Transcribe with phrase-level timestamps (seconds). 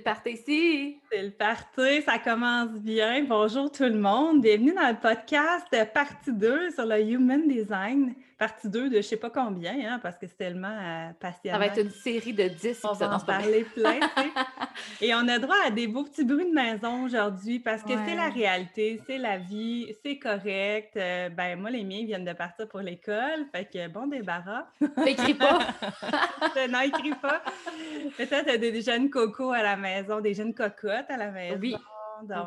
[0.00, 0.98] c'est le.
[1.10, 3.22] C'est le party, ça commence bien.
[3.24, 4.40] Bonjour tout le monde.
[4.40, 8.14] Bienvenue dans le podcast partie 2 sur le Human Design.
[8.40, 11.56] Partie 2 de je sais pas combien, hein, parce que c'est tellement euh, passionnant.
[11.56, 14.00] Ça va être une série de 10 On va en parler plein.
[15.02, 18.14] Et on a droit à des beaux petits bruits de maison aujourd'hui parce que c'est
[18.14, 20.96] la réalité, c'est la vie, c'est correct.
[20.96, 24.68] Euh, ben moi, les miens viennent de partir pour l'école, fait que bon débarras.
[25.06, 25.58] Écris pas.
[26.70, 27.42] non, écris pas.
[28.16, 31.58] Peut-être des jeunes cocos à la maison, des jeunes cocottes à la maison.
[31.60, 31.76] Oui.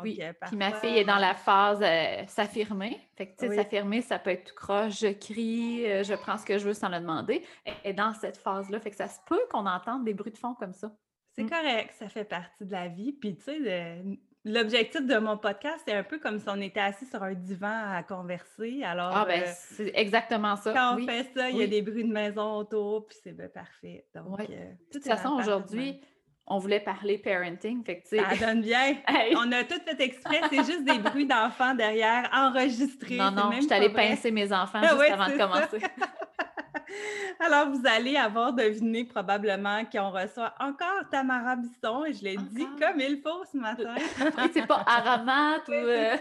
[0.02, 0.18] Oui.
[0.22, 3.00] Euh, Puis ma fille est dans la phase euh, s'affirmer.
[3.16, 6.38] Fait que, tu sais, s'affirmer, ça peut être tout croche, je crie, euh, je prends
[6.38, 7.42] ce que je veux sans le demander.
[7.84, 10.54] Et, dans cette phase-là, fait que ça se peut qu'on entende des bruits de fond
[10.54, 10.92] comme ça.
[11.32, 11.50] C'est mm.
[11.50, 13.12] correct, ça fait partie de la vie.
[13.12, 14.04] Puis, tu sais,
[14.44, 17.92] l'objectif de mon podcast, c'est un peu comme si on était assis sur un divan
[17.92, 18.82] à converser.
[18.84, 20.72] Alors, ah, ben, c'est exactement ça.
[20.72, 23.48] Quand on fait ça, il y a des bruits de maison autour, puis c'est ben,
[23.48, 24.06] parfait.
[24.14, 26.00] Donc, de toute façon, aujourd'hui,
[26.46, 27.84] on voulait parler parenting.
[27.84, 28.96] Fait que, ça donne bien.
[29.36, 30.40] On a tout fait exprès.
[30.50, 33.16] C'est juste des bruits d'enfants derrière, enregistrés.
[33.16, 35.80] Non, non, je suis allée pincer mes enfants juste avant de commencer.
[37.40, 42.66] Alors, vous allez avoir deviné probablement qu'on reçoit encore Tamara Bisson et je l'ai dit
[42.78, 43.94] comme il faut ce matin.
[44.52, 45.72] c'est pas Aromat ou.
[45.72, 46.16] Euh...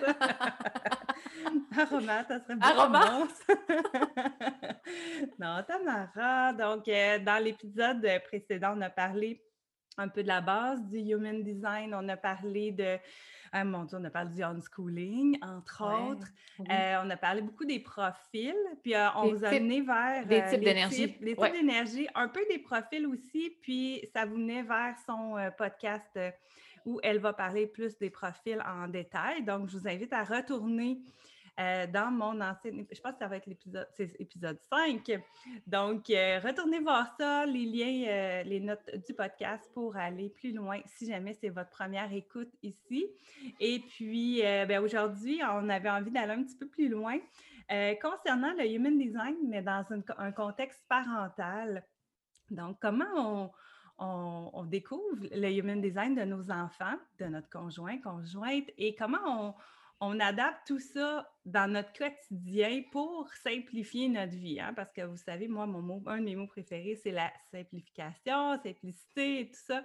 [1.78, 3.28] Aromat, ça serait Aromat.
[5.38, 6.54] non, Tamara.
[6.54, 9.40] Donc, euh, dans l'épisode précédent, on a parlé
[9.98, 11.94] un peu de la base du human design.
[11.94, 12.98] On a parlé de,
[13.52, 16.28] ah, mon Dieu, on a parlé du unschooling, entre autres.
[16.60, 20.42] Euh, on a parlé beaucoup des profils, puis euh, on vous a amené vers des
[20.42, 21.18] euh, types d'énergie.
[21.22, 26.20] Les types d'énergie, un peu des profils aussi, puis ça vous venait vers son podcast
[26.86, 29.44] où elle va parler plus des profils en détail.
[29.44, 31.00] Donc, je vous invite à retourner
[31.60, 32.72] euh, dans mon ancien.
[32.92, 35.22] Je pense que ça va être l'épisode, épisode 5.
[35.68, 40.52] Donc, euh, retournez voir ça, les liens, euh, les notes du podcast pour aller plus
[40.52, 43.06] loin si jamais c'est votre première écoute ici.
[43.60, 47.20] Et puis, ben, aujourd'hui, on avait envie d'aller un petit peu plus loin
[48.02, 49.86] concernant le human design, mais dans
[50.18, 51.86] un contexte parental.
[52.50, 53.52] Donc, comment on,
[54.00, 59.56] on, découvre le human design de nos enfants, de notre conjoint, conjointe, et comment
[60.06, 64.60] on, adapte tout ça dans notre quotidien pour simplifier notre vie.
[64.60, 67.32] Hein, parce que vous savez, moi, mon mot, un de mes mots préférés, c'est la
[67.52, 69.84] simplification, simplicité et tout ça.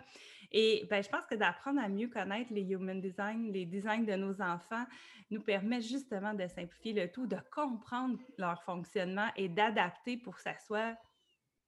[0.52, 4.14] Et ben, je pense que d'apprendre à mieux connaître les human design, les designs de
[4.14, 4.84] nos enfants,
[5.30, 10.42] nous permet justement de simplifier le tout, de comprendre leur fonctionnement et d'adapter pour que
[10.42, 10.96] ça soit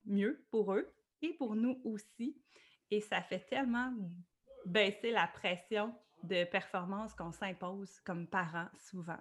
[0.05, 2.37] mieux pour eux et pour nous aussi.
[2.91, 3.93] Et ça fait tellement
[4.67, 5.94] baisser la pression
[6.25, 9.19] de performance qu'on s'impose comme parents souvent.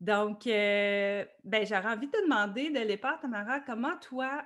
[0.00, 4.44] Donc, euh, ben, j'aurais envie de te demander de l'époque, Tamara, comment toi,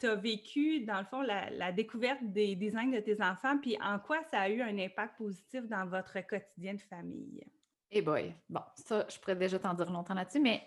[0.00, 3.98] tu as vécu, dans le fond, la, découverte des designs de tes enfants, puis en
[3.98, 7.44] quoi ça a eu un impact positif dans votre quotidien de famille?
[7.90, 10.66] Eh boy, bon, ça, je pourrais déjà t'en dire longtemps là-dessus, mais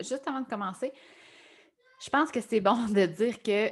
[0.00, 0.92] juste avant de commencer,
[2.00, 3.70] je pense que c'est bon de dire que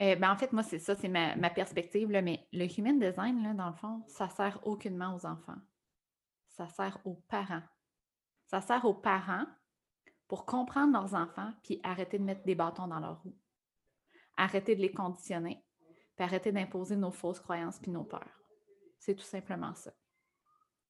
[0.00, 3.42] euh, ben, en fait, moi, c'est ça, c'est ma, perspective, là, mais le human design,
[3.42, 5.58] là, dans le fond, ça sert aucunement aux enfants.
[6.48, 7.62] Ça sert aux parents.
[8.46, 9.46] Ça sert aux parents
[10.28, 13.36] pour comprendre leurs enfants puis arrêter de mettre des bâtons dans leur roue.
[14.36, 15.64] Arrêter de les conditionner,
[16.16, 18.44] puis arrêter d'imposer nos fausses croyances puis nos peurs.
[18.98, 19.92] C'est tout simplement ça.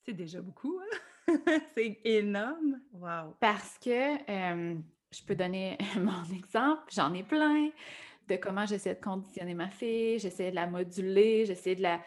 [0.05, 0.99] C'est déjà beaucoup, hein?
[1.75, 2.81] c'est énorme.
[2.93, 3.37] Wow.
[3.41, 4.79] Parce que euh,
[5.11, 7.71] je peux donner mon exemple, j'en ai plein
[8.28, 11.99] de comment j'essaie de conditionner ma fille, j'essaie de la moduler, j'essaie de la.
[11.99, 12.05] Tu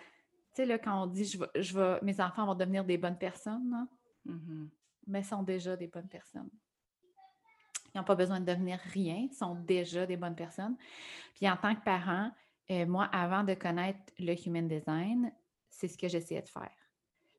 [0.53, 3.87] sais, là, quand on dit je je vais, mes enfants vont devenir des bonnes personnes,
[4.27, 4.67] mm-hmm.
[5.07, 6.49] mais sont déjà des bonnes personnes.
[7.93, 10.77] Ils n'ont pas besoin de devenir rien, ils sont déjà des bonnes personnes.
[11.35, 12.31] Puis en tant que parent,
[12.69, 15.31] euh, moi, avant de connaître le human design,
[15.69, 16.71] c'est ce que j'essayais de faire.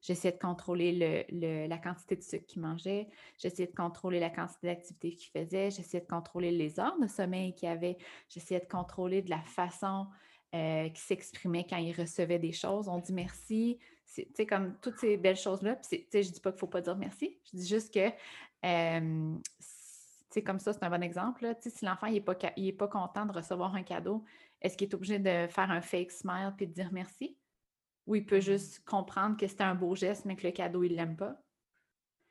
[0.02, 3.08] J'essayais de contrôler le, la quantité de sucre qu'il mangeait.
[3.38, 5.70] J'essayais de contrôler la quantité d'activité qu'il faisait.
[5.70, 7.96] J'essayais de contrôler les heures de sommeil qu'il avait.
[8.28, 10.08] J'essayais de contrôler de la façon
[10.54, 12.88] euh, qu'il s'exprimait quand il recevait des choses.
[12.88, 13.78] On dit merci.
[14.04, 15.78] C'est comme toutes ces belles choses-là.
[15.90, 17.38] Je ne dis pas qu'il ne faut pas dire merci.
[17.50, 18.10] Je dis juste que
[18.64, 19.38] euh,
[20.40, 21.54] comme ça, c'est un bon exemple.
[21.60, 24.24] Si l'enfant n'est pas, pas content de recevoir un cadeau,
[24.60, 27.36] est-ce qu'il est obligé de faire un fake smile puis de dire merci?
[28.06, 30.92] Ou il peut juste comprendre que c'était un beau geste, mais que le cadeau, il
[30.92, 31.36] ne l'aime pas.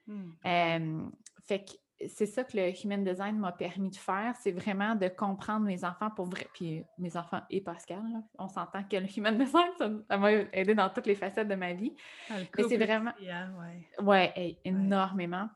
[0.07, 1.12] Mm.
[1.44, 1.71] fait que
[2.07, 5.83] c'est ça que le Human Design m'a permis de faire, c'est vraiment de comprendre mes
[5.83, 6.47] enfants pour vrai.
[6.53, 8.01] Puis mes enfants et Pascal,
[8.38, 11.74] on s'entend que le Human Design, ça m'a aidé dans toutes les facettes de ma
[11.74, 11.95] vie.
[12.29, 13.13] Ah, mais c'est vraiment.
[14.00, 15.50] Ouais, énormément.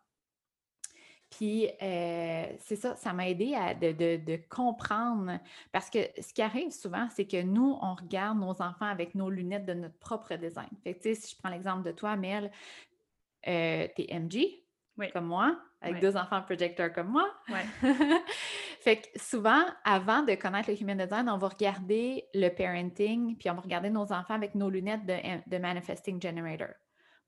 [1.29, 5.39] Puis euh, c'est ça, ça m'a aidé à de, comprendre.
[5.71, 9.29] Parce que ce qui arrive souvent, c'est que nous, on regarde nos enfants avec nos
[9.29, 10.69] lunettes de notre propre design.
[10.83, 12.51] Fait que, si je prends l'exemple de toi, Mel,
[13.47, 14.63] euh, tu es MG,
[15.11, 17.29] comme moi, avec deux enfants projecteurs comme moi.
[18.79, 23.49] fait que souvent, avant de connaître le human design, on va regarder le parenting, puis
[23.49, 25.15] on va regarder nos enfants avec nos lunettes de,
[25.47, 26.69] de manifesting generator.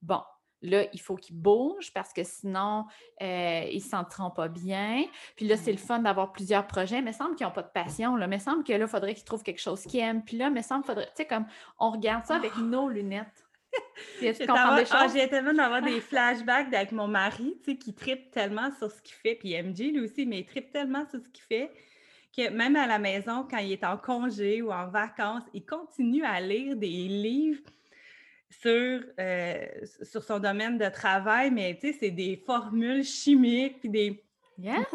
[0.02, 0.22] Bon,
[0.62, 2.86] Là, il faut qu'ils bougent parce que sinon,
[3.21, 5.04] euh, ils ne se sentiront pas bien.
[5.36, 7.01] Puis là, c'est le fun d'avoir plusieurs projets.
[7.01, 8.15] Mais il semble qu'ils n'ont pas de passion.
[8.15, 8.27] Là.
[8.27, 10.24] Mais il semble que là, il faudrait qu'ils trouvent quelque chose qu'ils aiment.
[10.24, 11.06] Puis là, il me semble faudrait.
[11.07, 11.45] Tu sais, comme
[11.80, 12.62] on regarde ça avec ah!
[12.62, 13.45] nos lunettes.
[14.21, 19.01] J'ai tellement d'avoir des flashbacks avec mon mari, tu sais, qui tripe tellement sur ce
[19.01, 19.36] qu'il fait.
[19.36, 21.71] Puis MJ, lui aussi, mais il tripe tellement sur ce qu'il fait
[22.38, 26.24] que même à la maison, quand il est en congé ou en vacances, il continue
[26.24, 27.63] à lire des livres
[28.50, 29.66] sur, euh,
[30.04, 34.24] sur son domaine de travail, mais tu sais, c'est des formules chimiques, puis des,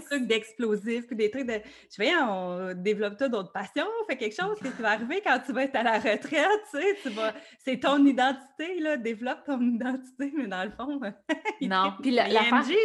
[0.07, 1.61] trucs d'explosifs, puis des trucs de.
[1.95, 5.53] Je vais, on développe toi d'autres passions, fait quelque chose qui va arriver quand tu
[5.53, 7.33] vas être à la retraite, tu sais, tu vas.
[7.59, 10.99] C'est ton identité, là, développe ton identité, mais dans le fond.
[11.61, 12.25] non, puis la,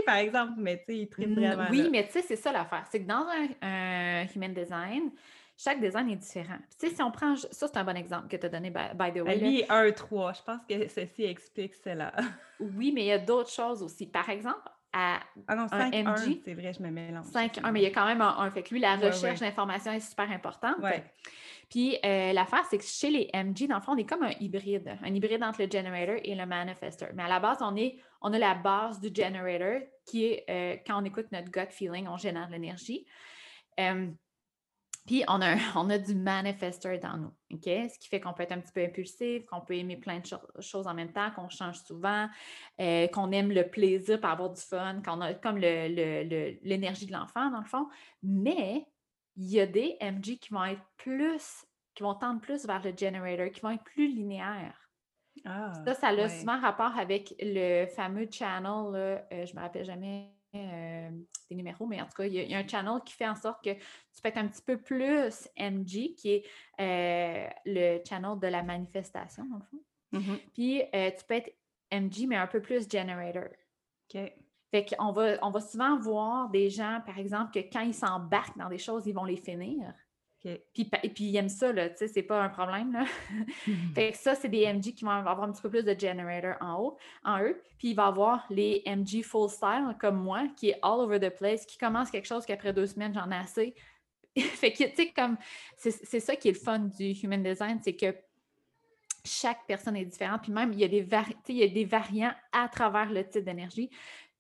[0.06, 1.66] par exemple, mais tu sais, il tripe vraiment.
[1.72, 2.86] Oui, mais tu sais, c'est ça l'affaire.
[2.92, 3.26] C'est que dans
[3.62, 5.12] un human design,
[5.58, 6.58] chaque design est différent.
[6.80, 9.12] tu sais, si on prend, ça c'est un bon exemple que tu as donné, by,
[9.12, 9.38] the way.
[9.38, 12.14] Lui, 1-3, je pense que ceci explique cela.
[12.60, 14.06] oui, mais il y a d'autres choses aussi.
[14.06, 17.26] Par exemple, à ah non, 5, MG, c'est vrai, je me mélange.
[17.26, 18.52] 5-1, mais il y a quand même un 1.
[18.52, 20.78] Fait que lui, la recherche d'information est super importante.
[20.80, 21.04] Ouais.
[21.70, 24.32] Puis euh, l'affaire, c'est que chez les MG, dans le fond, on est comme un
[24.40, 27.08] hybride, un hybride entre le generator et le manifester.
[27.14, 30.78] Mais à la base, on, est, on a la base du generator qui est, euh,
[30.86, 33.06] quand on écoute notre gut feeling, on génère de l'énergie.
[33.80, 34.08] Euh,
[35.08, 37.64] puis, on a, on a du manifester dans nous, OK?
[37.64, 40.26] Ce qui fait qu'on peut être un petit peu impulsif, qu'on peut aimer plein de
[40.62, 42.28] choses en même temps, qu'on change souvent,
[42.80, 47.50] euh, qu'on aime le plaisir pour avoir du fun, qu'on a comme l'énergie de l'enfant,
[47.50, 47.88] dans le fond.
[48.22, 48.86] Mais
[49.38, 51.66] il y a des MG qui vont être plus,
[51.96, 54.90] qui vont tendre plus vers le generator, qui vont être plus linéaires.
[55.46, 59.62] Ah, ça, ça a souvent rapport avec le fameux channel, là, euh, je ne me
[59.62, 61.10] rappelle jamais euh,
[61.50, 63.64] des numéros, mais en tout cas, il y, a, un channel qui fait en sorte
[63.64, 66.46] que tu peux être un petit peu plus MG, qui est
[66.80, 69.84] euh, le channel de la manifestation, dans le fond.
[70.14, 70.40] Mm-hmm.
[70.54, 71.54] Puis, euh, tu peux être
[71.92, 73.50] MG, mais un peu plus generator.
[74.14, 74.34] OK.
[74.72, 78.58] Fait qu'on va, on va souvent voir des gens, par exemple, que quand ils s'embarquent
[78.58, 79.94] dans des choses, ils vont les finir.
[80.74, 83.06] Puis, et puis, ils aiment ça, là, tu sais, c'est pas un problème, là.
[83.96, 86.56] fait que ça, c'est des MG qui vont avoir un petit peu plus de generator
[86.62, 87.62] en haut, en eux.
[87.78, 91.30] Puis, il va avoir les MG full style, comme moi, qui est all over the
[91.36, 93.76] place, qui commence quelque chose qu'après deux semaines, j'en ai assez.
[94.38, 95.38] fait que, tu sais, comme,
[95.78, 98.16] c'est ça qui est le fun du human design, c'est que
[99.26, 100.42] chaque personne est différente.
[100.44, 101.08] Puis même, il y a des,
[101.50, 103.90] il y a des variants à travers le type d'énergie.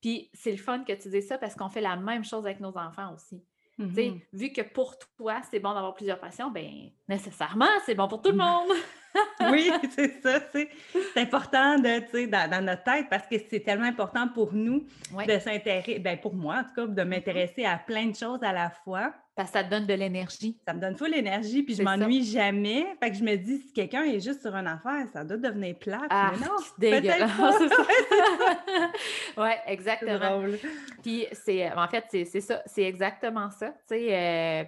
[0.01, 2.59] Puis c'est le fun que tu dises ça parce qu'on fait la même chose avec
[2.59, 3.43] nos enfants aussi.
[3.79, 4.21] Mm-hmm.
[4.33, 8.31] Vu que pour toi, c'est bon d'avoir plusieurs passions, ben nécessairement, c'est bon pour tout
[8.31, 8.71] le monde.
[9.51, 10.39] oui, c'est ça.
[10.51, 10.69] C'est
[11.15, 14.85] important de, dans, dans, notre tête parce que c'est tellement important pour nous
[15.27, 17.05] de s'intéresser, ben pour moi en tout cas, de mm-hmm.
[17.05, 19.13] m'intéresser à plein de choses à la fois.
[19.35, 20.59] Parce que ça te donne de l'énergie.
[20.65, 22.87] Ça me donne full l'énergie, puis je m'ennuie jamais.
[22.99, 25.77] Fait que je me dis, si quelqu'un est juste sur une affaire, ça doit devenir
[25.77, 26.07] plate.
[26.09, 27.29] Ah, mais non, dégueulasse.
[29.37, 30.17] oui, exactement.
[30.17, 30.57] Drôle.
[31.03, 33.67] Puis c'est, en fait, c'est ça, c'est exactement ça.
[33.67, 34.63] Tu sais, euh,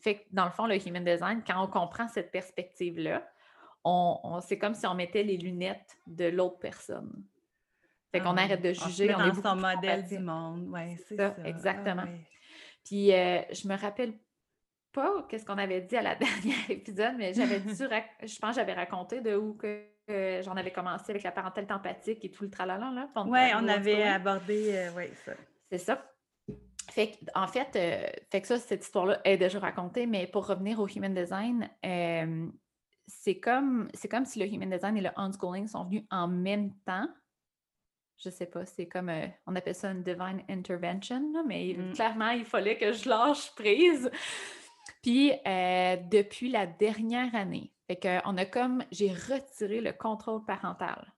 [0.00, 3.22] fait que dans le fond, le human design, quand on comprend cette perspective-là,
[3.86, 7.24] on, c'est comme si on mettait les lunettes de l'autre personne.
[8.12, 9.14] Fait qu'on ah arrête de juger.
[9.14, 10.68] On, est dans son modèle du monde.
[10.72, 12.04] Oui, c'est ça, Exactement.
[12.06, 12.10] Ah
[12.84, 14.14] puis euh, je me rappelle
[14.92, 18.56] pas qu'est-ce qu'on avait dit à la dernière épisode, mais j'avais dû, je pense que
[18.56, 22.44] j'avais raconté de où que euh, j'en avais commencé avec la parentèle empathique et tout
[22.44, 22.90] le tralala.
[22.92, 25.32] Là, oui, on avait abordé, euh, oui, ça.
[25.70, 26.12] C'est ça.
[26.92, 27.72] Fait en fait,
[28.30, 31.68] fait que ça, cette histoire-là est déjà racontée, mais pour revenir au human design,
[33.06, 37.08] c'est comme, comme si le human design et le unschooling sont venus en même temps
[38.18, 41.92] je sais pas, c'est comme, euh, on appelle ça une divine intervention, mais mmh.
[41.92, 44.10] clairement, il fallait que je lâche prise.
[45.02, 50.44] Puis, euh, depuis la dernière année, fait que, on a comme, j'ai retiré le contrôle
[50.44, 51.12] parental.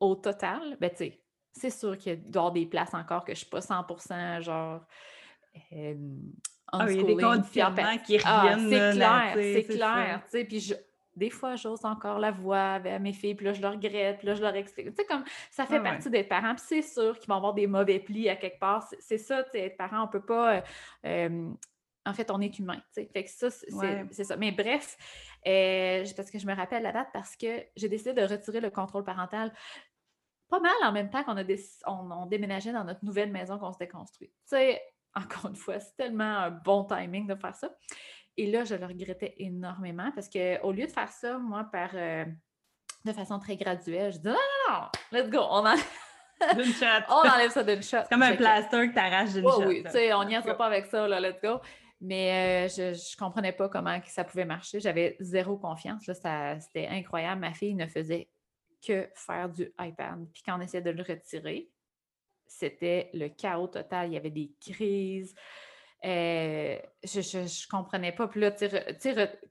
[0.00, 1.20] Au total, ben, tu sais,
[1.52, 4.84] c'est sûr qu'il y a des places encore que je suis pas 100% genre.
[5.72, 5.94] Euh,
[6.72, 8.70] ah, il y a des conditionnements qui ah, reviennent.
[8.70, 10.48] c'est clair, c'est clair.
[10.48, 10.74] Puis je,
[11.16, 14.26] des fois, j'ose encore la voix à mes filles, puis là, je leur regrette, puis
[14.26, 14.88] là, je leur explique.
[14.90, 17.66] Tu sais, comme ça fait partie d'être parent, puis c'est sûr qu'ils vont avoir des
[17.66, 18.86] mauvais plis à quelque part.
[19.00, 20.56] C'est ça, tu sais, être parent, on peut pas.
[20.56, 20.60] Euh,
[21.06, 21.50] euh,
[22.04, 23.10] en fait, on est humain, tu sais.
[23.12, 24.36] Fait que ça, c'est ça.
[24.36, 24.96] Mais bref,
[25.46, 28.70] euh, parce que je me rappelle la date parce que j'ai décidé de retirer le
[28.70, 29.52] contrôle parental
[30.48, 31.44] pas mal en même temps qu'on a
[31.86, 34.28] on, déménageait dans notre nouvelle maison qu'on se déconstruit.
[34.28, 34.82] Tu sais,
[35.14, 37.70] encore une fois, c'est tellement un bon timing de faire ça.
[38.36, 42.24] Et là, je le regrettais énormément parce qu'au lieu de faire ça, moi, par euh,
[43.04, 45.84] de façon très graduelle, je dis non, non, non, let's go, on enlève,
[47.08, 47.98] on enlève ça d'une shot.
[48.02, 49.66] C'est comme un plaster que tu arraches d'une shot.
[49.66, 51.60] Oui, tu sais, on n'y pas avec ça, là, let's go.
[52.00, 54.80] Mais euh, je ne comprenais pas comment ça pouvait marcher.
[54.80, 56.02] J'avais zéro confiance.
[56.04, 57.40] C'était incroyable.
[57.40, 58.28] Ma fille ne faisait
[58.86, 60.26] que faire du iPad.
[60.32, 61.70] Puis quand on essayait de le retirer,
[62.46, 64.08] c'était le chaos total.
[64.08, 65.34] Il y avait des crises.
[66.06, 68.28] Euh, je ne comprenais pas.
[68.28, 68.52] Puis là,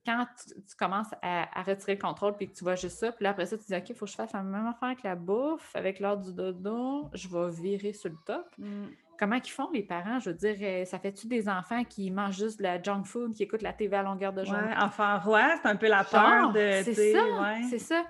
[0.05, 3.31] quand tu, commences à, retirer le contrôle puis que tu vois juste ça, puis là,
[3.31, 5.15] après ça, tu dis OK, il faut que je fasse la même affaire avec la
[5.15, 8.45] bouffe, avec l'heure du dodo, je vais virer sur le top.
[8.57, 8.85] Mm.
[9.19, 10.19] Comment ils font les parents?
[10.19, 13.33] Je veux dire, euh, ça fait-tu des enfants qui mangent juste de la junk food,
[13.33, 14.67] qui écoutent la TV à longueur de journée?
[14.67, 16.81] Ouais, enfant roi, c'est un peu la peur de.
[16.83, 18.03] C'est ça, c'est ça.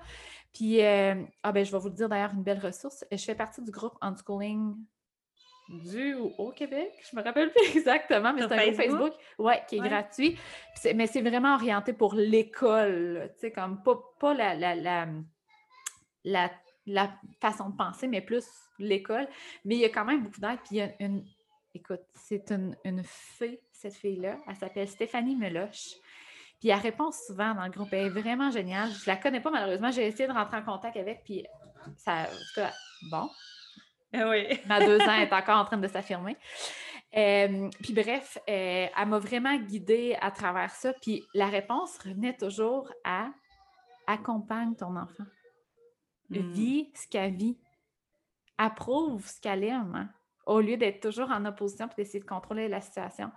[0.52, 3.04] Puis, euh, ah ben, je vais vous le dire d'ailleurs, une belle ressource.
[3.10, 4.74] Je fais partie du groupe Unschooling
[5.68, 6.92] du ou au Québec.
[7.10, 9.12] Je me rappelle plus exactement, mais c'est un groupe Facebook?
[9.38, 10.38] Ouais, qui est gratuit.
[10.94, 14.74] mais c'est vraiment orienté pour l'école, tu sais, comme pas, pas la, la,
[16.24, 16.50] la,
[16.86, 18.46] la, façon de penser, mais plus
[18.78, 19.28] l'école.
[19.64, 20.58] Mais il y a quand même beaucoup d'aide.
[20.64, 21.24] Puis il y a une.
[21.74, 24.38] Écoute, c'est une, une fée, cette fille-là.
[24.48, 25.96] Elle s'appelle Stéphanie Meloche.
[26.58, 27.88] Puis elle répond souvent dans le groupe.
[27.92, 28.90] Elle est vraiment géniale.
[28.90, 29.90] Je la connais pas malheureusement.
[29.90, 31.44] J'ai essayé de rentrer en contact avec, puis
[31.96, 32.28] ça.
[33.10, 33.28] Bon.
[34.12, 34.46] Ah oui.
[34.66, 36.36] Ma deux ans est encore en train de s'affirmer.
[37.16, 40.92] Euh, puis bref, euh, elle m'a vraiment guidée à travers ça.
[41.00, 43.28] Puis la réponse revenait toujours à
[44.06, 45.24] accompagne ton enfant.
[46.30, 46.52] Hmm.
[46.52, 47.58] Vis ce qu'elle vit.
[48.58, 49.94] Approuve ce qu'elle aime.
[49.94, 50.10] Hein
[50.46, 53.30] au lieu d'être toujours en opposition et d'essayer de contrôler la situation.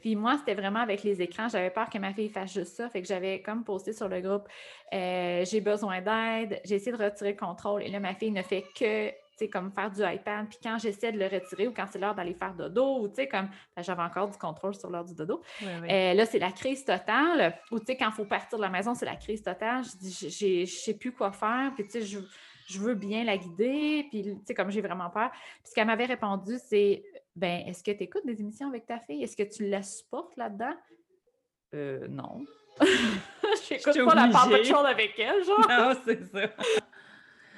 [0.00, 1.48] Puis moi, c'était vraiment avec les écrans.
[1.48, 2.88] J'avais peur que ma fille fasse juste ça.
[2.90, 4.48] Fait que j'avais comme posté sur le groupe
[4.92, 7.82] euh, j'ai besoin d'aide, j'ai essayé de retirer le contrôle.
[7.82, 10.48] Et là, ma fille ne fait que sais, comme faire du iPad.
[10.48, 13.16] Puis quand j'essaie de le retirer ou quand c'est l'heure d'aller faire dodo, ou tu
[13.16, 15.42] sais, comme ben, j'avais encore du contrôle sur l'heure du dodo.
[15.62, 17.58] Euh, là, c'est la crise totale.
[17.70, 19.84] Ou tu sais, quand il faut partir de la maison, c'est la crise totale.
[19.84, 21.72] Je dis, je ne sais plus quoi faire.
[21.74, 22.18] Puis tu sais, je
[22.66, 25.30] je veux bien la guider, puis tu sais, comme j'ai vraiment peur.
[25.30, 27.02] Puis ce qu'elle m'avait répondu, c'est
[27.34, 29.22] ben, est-ce que tu écoutes des émissions avec ta fille?
[29.22, 30.74] Est-ce que tu la supportes là-dedans?
[31.74, 32.44] Euh, non.
[32.80, 35.66] je n'écoute pas la part de avec elle, genre.
[35.68, 36.48] Non, c'est ça.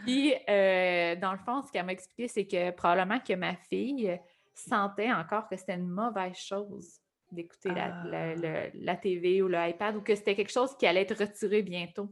[0.03, 4.19] Puis, euh, dans le fond, ce qu'elle m'a expliqué, c'est que probablement que ma fille
[4.55, 7.01] sentait encore que c'était une mauvaise chose
[7.31, 11.03] d'écouter la, la, la, TV ou le iPad ou que c'était quelque chose qui allait
[11.03, 12.09] être retiré bientôt.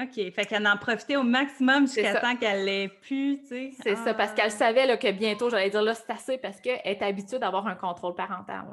[0.00, 0.32] OK.
[0.32, 3.70] Fait qu'elle en profitait au maximum jusqu'à temps qu'elle l'ait pu, tu sais.
[3.80, 4.50] C'est ça, parce qu'elle ah.
[4.50, 7.76] savait là, que bientôt, j'allais dire là, c'est assez parce qu'elle est habituée d'avoir un
[7.76, 8.64] contrôle parental.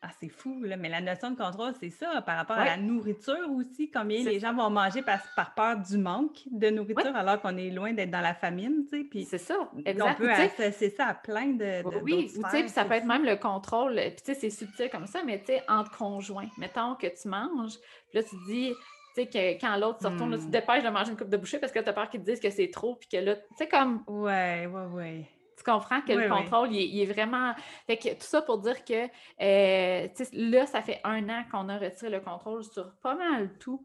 [0.00, 0.76] Ah, c'est fou, là.
[0.76, 4.38] mais la notion de contrôle, c'est ça, par rapport à la nourriture aussi, combien les
[4.38, 8.10] gens vont manger par, par peur du manque de nourriture alors qu'on est loin d'être
[8.10, 9.04] dans la famine, tu sais.
[9.04, 10.12] Puis c'est ça, exactement.
[10.12, 13.06] On peut associer ça à plein de, de Oui, tu sais, puis ça peut être
[13.06, 16.48] même le contrôle, puis tu sais, c'est subtil comme ça, mais tu sais, entre conjoints.
[16.58, 17.78] Mettons que tu manges,
[18.10, 18.72] puis là, tu dis,
[19.16, 20.50] tu sais, que quand l'autre se retourne, tu te hmm.
[20.50, 22.40] dépêches de manger une coupe de bouchée parce que tu as peur qu'ils te disent
[22.40, 24.04] que c'est trop, puis que là, tu sais, comme.
[24.06, 25.28] Ouais, ouais, ouais.
[25.58, 27.52] Tu comprends que le contrôle, il, est vraiment.
[27.86, 29.08] Fait que tout ça pour dire que
[29.40, 33.84] euh, là, ça fait un an qu'on a retiré le contrôle sur pas mal tout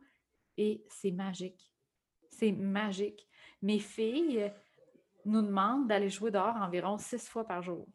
[0.55, 1.73] et c'est magique.
[2.29, 3.27] C'est magique.
[3.63, 4.51] Mes filles
[5.25, 7.87] nous demandent d'aller jouer dehors environ six fois par jour.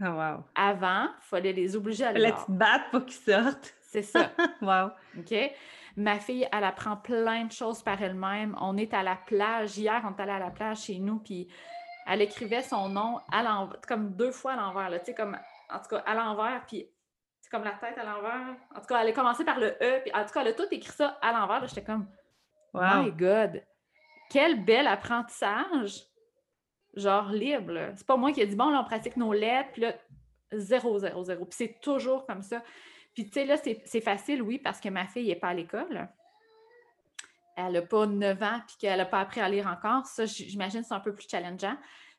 [0.00, 0.44] Oh, wow.
[0.54, 2.46] Avant, il fallait les obliger à aller dehors.
[2.46, 3.74] Fallait te battre pour qu'ils sortent.
[3.82, 4.32] C'est ça.
[4.62, 4.90] wow.
[5.18, 5.34] OK?
[5.96, 8.56] Ma fille, elle apprend plein de choses par elle-même.
[8.60, 9.78] On est à la plage.
[9.78, 11.46] Hier, on est allé à la plage chez nous, puis
[12.06, 15.38] elle écrivait son nom à comme deux fois à l'envers, tu sais, comme,
[15.70, 16.88] en tout cas, à l'envers, puis
[17.40, 18.56] c'est comme la tête à l'envers.
[18.74, 20.52] En tout cas, elle a commencé par le E, puis en tout cas, elle a
[20.52, 21.66] tout écrit ça à l'envers.
[21.66, 22.06] J'étais comme,
[22.74, 23.62] my God,
[24.30, 26.02] quel bel apprentissage!
[26.94, 27.92] Genre libre.
[27.96, 29.94] C'est pas moi qui ai dit, bon, là, on pratique nos lettres, puis là,
[30.52, 31.44] zéro, zéro, zéro.
[31.44, 32.62] Puis c'est toujours comme ça.
[33.14, 36.08] Puis, tu sais, là, c'est facile, oui, parce que ma fille n'est pas à l'école.
[37.56, 40.06] Elle n'a pas 9 ans puis qu'elle n'a pas appris à lire encore.
[40.06, 41.76] Ça, j'imagine, c'est un peu plus challengeant.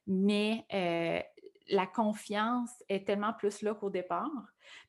[0.07, 1.19] Mais euh,
[1.69, 4.29] la confiance est tellement plus là qu'au départ.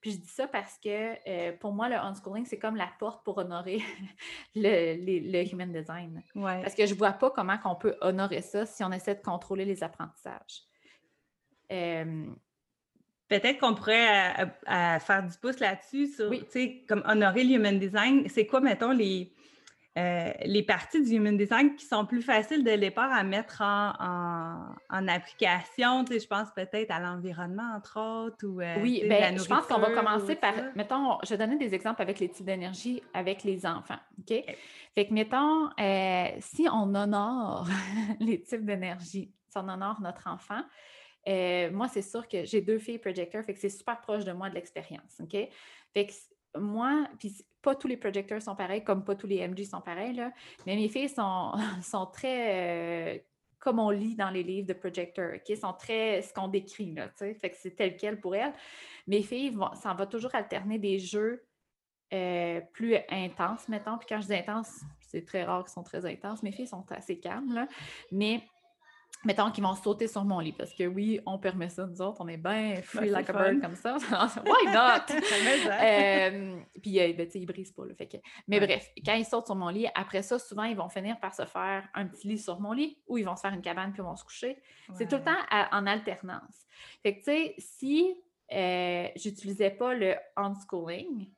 [0.00, 3.24] Puis je dis ça parce que euh, pour moi, le unschooling, c'est comme la porte
[3.24, 3.82] pour honorer
[4.54, 6.22] le, human design.
[6.34, 9.22] Parce que je ne vois pas comment on peut honorer ça si on essaie de
[9.22, 10.64] contrôler les apprentissages.
[11.72, 12.26] Euh,
[13.28, 18.28] Peut-être qu'on pourrait faire du pouce là-dessus sur, tu sais, comme honorer le human design.
[18.28, 19.34] C'est quoi, mettons, les,
[19.96, 23.94] euh, les parties du Human Design qui sont plus faciles de départ à mettre en,
[24.90, 26.04] en, application.
[26.04, 28.46] Tu sais, je pense peut-être à l'environnement, entre autres.
[28.46, 31.74] Ou, euh, oui, ben, je pense qu'on va commencer par, mettons, je vais donner des
[31.74, 33.98] exemples avec les types d'énergie avec les enfants.
[34.18, 34.44] OK?
[34.94, 37.66] Fait que, mettons, euh, si on honore
[38.20, 40.60] les types d'énergie, si on honore notre enfant,
[41.72, 44.50] moi, c'est sûr que j'ai deux filles projecteurs, fait que c'est super proche de moi
[44.50, 45.20] de l'expérience.
[45.22, 45.36] OK?
[45.94, 46.12] Fait que
[46.58, 50.14] moi, puis pas tous les projecteurs sont pareils, comme pas tous les MG sont pareils,
[50.14, 50.32] là,
[50.66, 53.18] mais mes filles sont, sont très, euh,
[53.58, 55.56] comme on lit dans les livres de projecteurs, OK?
[55.56, 58.52] sont très ce qu'on décrit, là, tu sais, fait que c'est tel quel pour elles.
[59.06, 61.44] Mes filles, ça va toujours alterner des jeux
[62.12, 66.06] euh, plus intenses, mettons, puis quand je dis intenses, c'est très rare qu'ils sont très
[66.06, 67.66] intenses, mes filles sont assez calmes, là,
[68.12, 68.42] mais
[69.25, 72.20] mettons qu'ils vont sauter sur mon lit parce que oui, on permet ça, nous autres,
[72.20, 73.96] on est bien free like a bird comme ça.
[74.44, 75.06] Why not?
[75.11, 77.85] euh, puis, euh, ben, ils brisent pas.
[77.85, 78.16] le fait que...
[78.46, 81.35] Mais bref, quand ils sautent sur mon lit, après ça, souvent, ils vont finir par
[81.35, 83.92] se faire un petit lit sur mon lit ou ils vont se faire une cabane
[83.92, 84.62] puis ils vont se coucher.
[84.94, 85.40] C'est tout le temps
[85.73, 86.66] en alternance.
[87.02, 88.16] Fait que, tu sais, si
[88.52, 91.28] euh, j'utilisais pas le unschooling,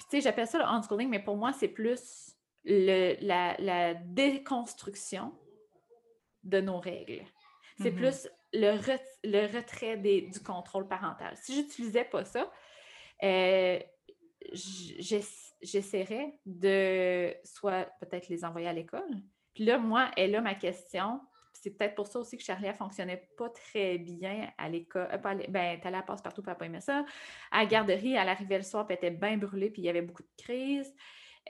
[0.00, 5.32] tu sais, j'appelle ça le unschooling, mais pour moi, c'est plus le, la, la déconstruction
[6.42, 7.24] de nos règles.
[7.78, 7.94] C'est mm-hmm.
[7.94, 8.76] plus le,
[9.24, 11.34] le retrait des, du contrôle parental.
[11.36, 12.50] Si j'utilisais pas ça,
[13.22, 13.78] euh,
[14.52, 19.10] j'essaierais de soit peut-être les envoyer à l'école.
[19.54, 21.20] Puis là, moi, elle a ma question.
[21.52, 25.08] C'est peut-être pour ça aussi que Charlie ne fonctionnait pas très bien à l'école.
[25.12, 27.04] Euh, ben, elle allait à passe-partout, papa aimait ça.
[27.50, 29.88] À la garderie, elle arrivait le soir, puis elle était bien brûlée, puis il y
[29.88, 30.94] avait beaucoup de crises.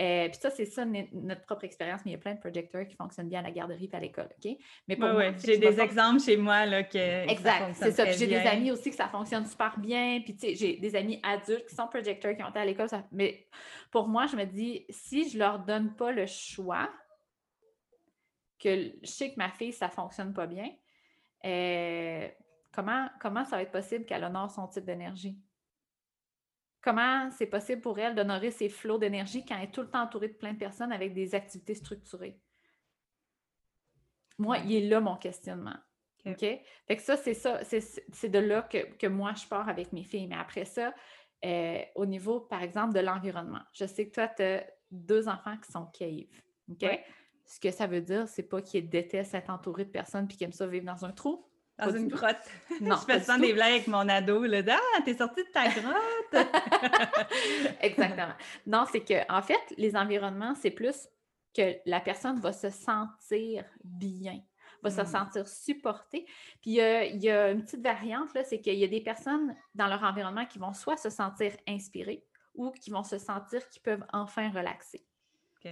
[0.00, 2.86] Euh, puis ça, c'est ça notre propre expérience, mais il y a plein de projecteurs
[2.86, 4.56] qui fonctionnent bien à la garderie et à l'école, OK?
[4.88, 8.10] Mais pour moi, j'ai des exemples chez moi là, que Exact, c'est ça.
[8.10, 10.20] j'ai des amis aussi que ça fonctionne super bien.
[10.24, 12.88] Puis tu sais, j'ai des amis adultes qui sont projecteurs qui ont été à l'école.
[13.12, 13.46] Mais
[13.90, 16.88] pour moi, je me dis, si je leur donne pas le choix,
[18.58, 20.70] que je sais que ma fille, ça fonctionne pas bien,
[21.44, 22.28] euh,
[22.72, 25.38] comment, comment ça va être possible qu'elle honore son type d'énergie?
[26.82, 30.02] Comment c'est possible pour elle d'honorer ses flots d'énergie quand elle est tout le temps
[30.02, 32.40] entourée de plein de personnes avec des activités structurées?
[34.38, 35.76] Moi, il est là mon questionnement.
[36.26, 36.40] OK?
[36.40, 40.26] Fait que ça, c'est ça, c'est de là que, moi, je pars avec mes filles.
[40.26, 40.94] Mais après ça,
[41.44, 45.56] euh, au niveau, par exemple, de l'environnement, je sais que toi, tu as deux enfants
[45.58, 46.26] qui sont cave.
[46.70, 46.86] OK?
[47.46, 50.44] Ce que ça veut dire, c'est pas qu'ils détestent être entourés de personnes puis qu'ils
[50.46, 51.49] aiment ça vivre dans un trou.
[51.80, 52.36] Dans une grotte.
[52.80, 54.44] Non, je fais souvent des blagues avec mon ado.
[54.44, 54.62] Là,
[54.96, 56.46] ah, t'es sortie de ta grotte!
[57.80, 58.32] Exactement.
[58.66, 61.08] Non, c'est que, en fait, les environnements, c'est plus
[61.54, 64.40] que la personne va se sentir bien,
[64.82, 65.06] va se hmm.
[65.06, 66.24] sentir supportée.
[66.62, 69.88] Puis il y, a, une petite variante, là, c'est qu'il y a des personnes dans
[69.88, 74.04] leur environnement qui vont soit se sentir inspirées ou qui vont se sentir qu'ils peuvent
[74.12, 75.04] enfin relaxer.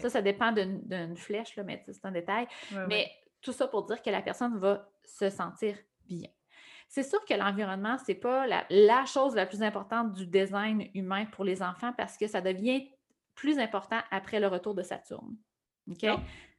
[0.00, 2.46] Ça, ça dépend d'une flèche, là, mais c'est un détail.
[2.88, 5.76] mais tout ça pour dire que la personne va se sentir
[6.08, 6.28] bien.
[6.88, 11.26] C'est sûr que l'environnement, ce n'est pas la, chose la plus importante du design humain
[11.26, 12.90] pour les enfants parce que ça devient
[13.34, 15.36] plus important après le retour de Saturne.
[15.90, 16.06] OK?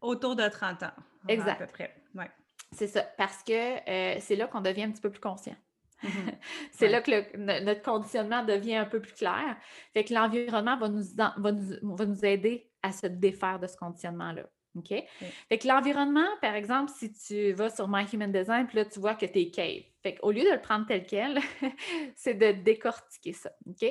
[0.02, 0.92] autour de 30 ans.
[1.28, 1.62] Exact.
[1.62, 1.96] À peu près.
[2.16, 2.30] Ouais.
[2.72, 3.04] C'est ça.
[3.18, 5.56] Parce que euh, c'est là qu'on devient un petit peu plus conscient.
[6.04, 6.36] Mm-hmm.
[6.72, 9.58] c'est là que notre conditionnement devient un peu plus clair.
[9.94, 13.76] Fait que l'environnement va nous, va, nous, va nous aider à se défaire de ce
[13.76, 14.44] conditionnement-là.
[14.80, 15.04] OK?
[15.50, 19.00] Fait que l'environnement, par exemple, si tu vas sur My Human Design, puis là, tu
[19.00, 19.84] vois que tu es cave.
[20.02, 21.40] Fait qu'au lieu de le prendre tel quel,
[22.16, 23.52] c'est de décortiquer ça.
[23.68, 23.86] OK?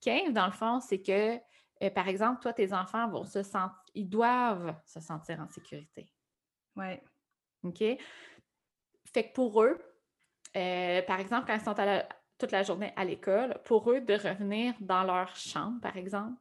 [0.00, 1.36] Cave, dans le fond, c'est que,
[1.82, 6.06] euh, par exemple, toi, tes enfants vont se sentir, ils doivent se sentir en sécurité.
[6.76, 6.98] Oui.
[7.64, 7.82] OK?
[9.12, 9.78] Fait que pour eux,
[10.56, 11.74] euh, par exemple, quand ils sont
[12.38, 16.40] toute la journée à l'école, pour eux, de revenir dans leur chambre, par exemple,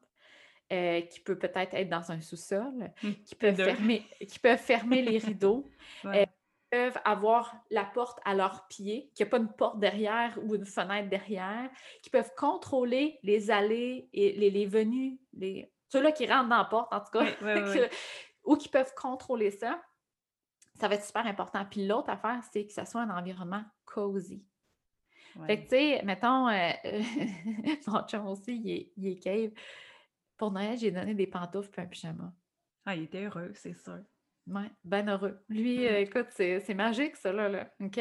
[0.72, 3.12] euh, qui peut peut-être être dans un sous-sol, mmh.
[3.26, 5.70] qui, peuvent fermer, qui peuvent fermer les rideaux,
[6.06, 6.26] euh,
[6.70, 10.56] peuvent avoir la porte à leurs pieds, qu'il n'y a pas une porte derrière ou
[10.56, 11.70] une fenêtre derrière,
[12.02, 15.72] qui peuvent contrôler les allées et les, les venues, les...
[15.90, 17.26] ceux-là qui rentrent dans la porte en tout cas,
[18.46, 19.82] ou qui peuvent contrôler ça.
[20.80, 21.66] Ça va être super important.
[21.70, 24.44] Puis l'autre affaire, c'est que ça soit un environnement cosy.
[25.46, 26.72] Fait que, tu sais, mettons, euh,
[27.88, 29.52] mon chum aussi, il est, il est cave.
[30.42, 32.34] Pour Noël, j'ai donné des pantoufles et un pyjama.
[32.88, 34.00] Ah, il était heureux, c'est sûr.
[34.48, 35.40] Oui, bien heureux.
[35.50, 37.48] Lui, euh, écoute, c'est magique, ça, là.
[37.48, 37.72] là.
[37.80, 38.00] OK?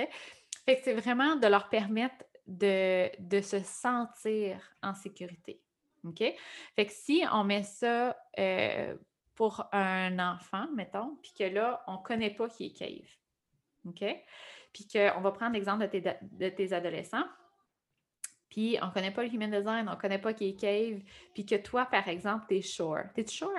[0.65, 5.61] Fait que c'est vraiment de leur permettre de, de, se sentir en sécurité.
[6.05, 6.21] OK?
[6.77, 8.97] Fait que si on met ça euh,
[9.35, 13.11] pour un enfant, mettons, puis que là, on ne connaît pas qui est cave.
[13.85, 14.03] OK?
[14.73, 17.27] Puis qu'on va prendre l'exemple de tes, de tes adolescents.
[18.51, 21.01] Puis on connaît pas le human design, on connaît pas qui est cave,
[21.33, 23.05] puis que toi, par exemple, t'es sure.
[23.15, 23.51] T'es-tu sure?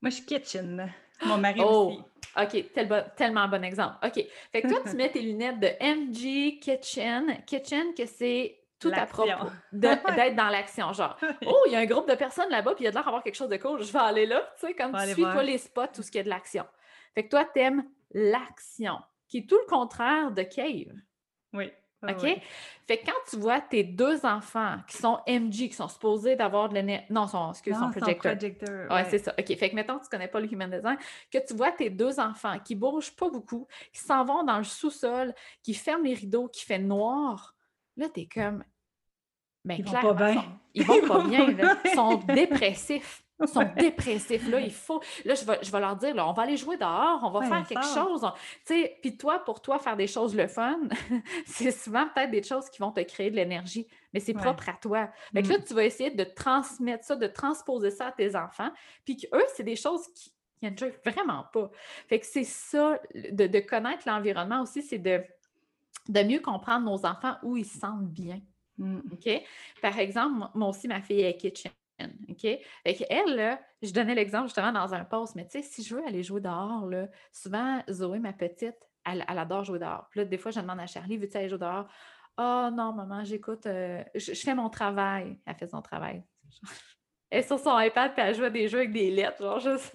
[0.00, 0.92] Moi, je suis kitchen.
[1.24, 2.04] Mon mari Oh, aussi.
[2.36, 3.96] OK, tel tellement bon exemple.
[4.04, 4.24] OK.
[4.52, 7.42] Fait que toi, tu mets tes lunettes de MG Kitchen.
[7.46, 10.92] Kitchen, que c'est tout à propos d'être dans l'action.
[10.92, 12.96] Genre, oh, il y a un groupe de personnes là-bas, puis il y a de
[12.96, 14.48] l'air d'avoir quelque chose de cool, je vais aller là.
[14.60, 15.34] Tu sais, comme tu suis, voir.
[15.34, 16.64] toi, les spots, tout ce qui est de l'action.
[17.14, 20.94] Fait que toi, t'aimes l'action, qui est tout le contraire de Cave.
[21.52, 21.72] Oui.
[22.02, 22.42] Oui, OK?
[22.86, 26.68] Fait que quand tu vois tes deux enfants qui sont MG, qui sont supposés d'avoir
[26.68, 27.04] de l'énergie.
[27.10, 28.32] Non, sont, excuse, Non, son projecteurs.
[28.32, 29.34] projecteur, Ouais, c'est ça.
[29.38, 29.46] OK.
[29.56, 30.96] Fait que mettons tu connais pas le human design,
[31.30, 34.64] que tu vois tes deux enfants qui bougent pas beaucoup, qui s'en vont dans le
[34.64, 37.54] sous-sol, qui ferment les rideaux, qui fait noir.
[37.96, 38.62] Là, tu es comme.
[39.64, 40.34] Ben, Ils vont pas bien.
[40.34, 41.50] sont- Ils vont pas bien.
[41.50, 41.76] là.
[41.84, 43.22] Ils sont dépressifs.
[43.40, 44.46] Ils sont dépressifs.
[44.48, 45.00] Là, il faut.
[45.24, 47.40] Là, je vais, je vais leur dire, là, on va aller jouer dehors, on va
[47.40, 48.22] Ouais, faire quelque chose.
[48.66, 50.80] Tu sais, puis toi, pour toi, faire des choses le fun,
[51.46, 54.42] c'est souvent peut-être des choses qui vont te créer de l'énergie, mais c'est Ouais.
[54.42, 55.10] propre à toi.
[55.32, 55.50] Fait que Mm.
[55.52, 58.70] là, tu vas essayer de transmettre ça, de transposer ça à tes enfants,
[59.04, 60.32] puis qu'eux, c'est des choses qui
[60.66, 61.70] enjoy vraiment pas.
[62.08, 65.22] Fait que c'est ça, de, de connaître l'environnement aussi, c'est de,
[66.08, 68.40] de mieux comprendre nos enfants où ils se sentent bien.
[68.78, 69.00] Mm.
[69.12, 69.28] OK?
[69.82, 71.70] Par exemple, moi aussi, ma fille est kitchen.
[72.28, 72.40] OK?
[72.40, 75.94] Fait qu'elle, là, je donnais l'exemple justement dans un post, mais tu sais, si je
[75.94, 80.06] veux aller jouer dehors, là, souvent, Zoé, ma petite, elle, elle adore jouer dehors.
[80.10, 81.88] Puis là, des fois, je demande à Charlie, veux-tu aller jouer dehors?
[82.36, 85.38] Ah non, maman, j'écoute, euh, je, je fais mon travail.
[85.44, 86.22] Elle fait son travail.
[87.30, 89.60] Elle est sur son iPad, puis elle joue à des jeux avec des lettres, genre,
[89.60, 89.92] sais.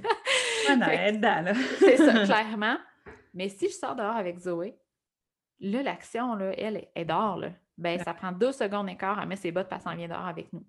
[0.69, 1.53] Ah non, elle là.
[1.79, 2.77] c'est ça, clairement.
[3.33, 4.77] Mais si je sors dehors avec Zoé,
[5.59, 7.49] là, l'action, là, elle, elle est dehors, là.
[7.75, 10.07] Ben, ça prend deux secondes et quart, elle met ses bottes, puis elle s'en vient
[10.07, 10.63] dehors avec nous.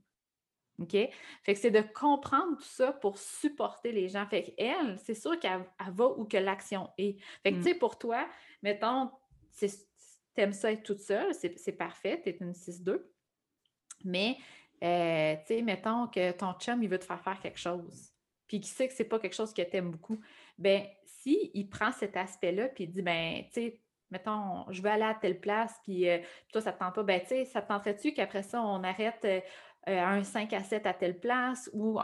[0.80, 0.90] OK?
[0.90, 4.26] Fait que c'est de comprendre tout ça pour supporter les gens.
[4.26, 7.16] Fait qu'elle, c'est sûr qu'elle elle va où que l'action est.
[7.42, 7.62] Fait que, Mm.
[7.62, 8.26] tu sais, pour toi,
[8.62, 9.10] mettons,
[10.34, 13.08] t'aimes ça être toute seule, c'est parfait, t'es une 6-2.
[14.04, 14.36] Mais,
[14.82, 18.10] euh, tu sais, mettons que ton chum, il veut te faire faire quelque chose,
[18.48, 20.20] puis qu'il sait que c'est pas quelque chose que t'aimes beaucoup,
[20.58, 24.90] ben si il prend cet aspect-là, puis il dit, ben, tu sais, mettons, je veux
[24.90, 26.18] aller à telle place, puis euh,
[26.52, 29.24] toi, ça te tente pas, ben, tu sais, ça te tenterait-tu qu'après ça, on arrête
[29.24, 29.40] euh,
[29.88, 31.98] euh, un 5 à 7 à telle place, ou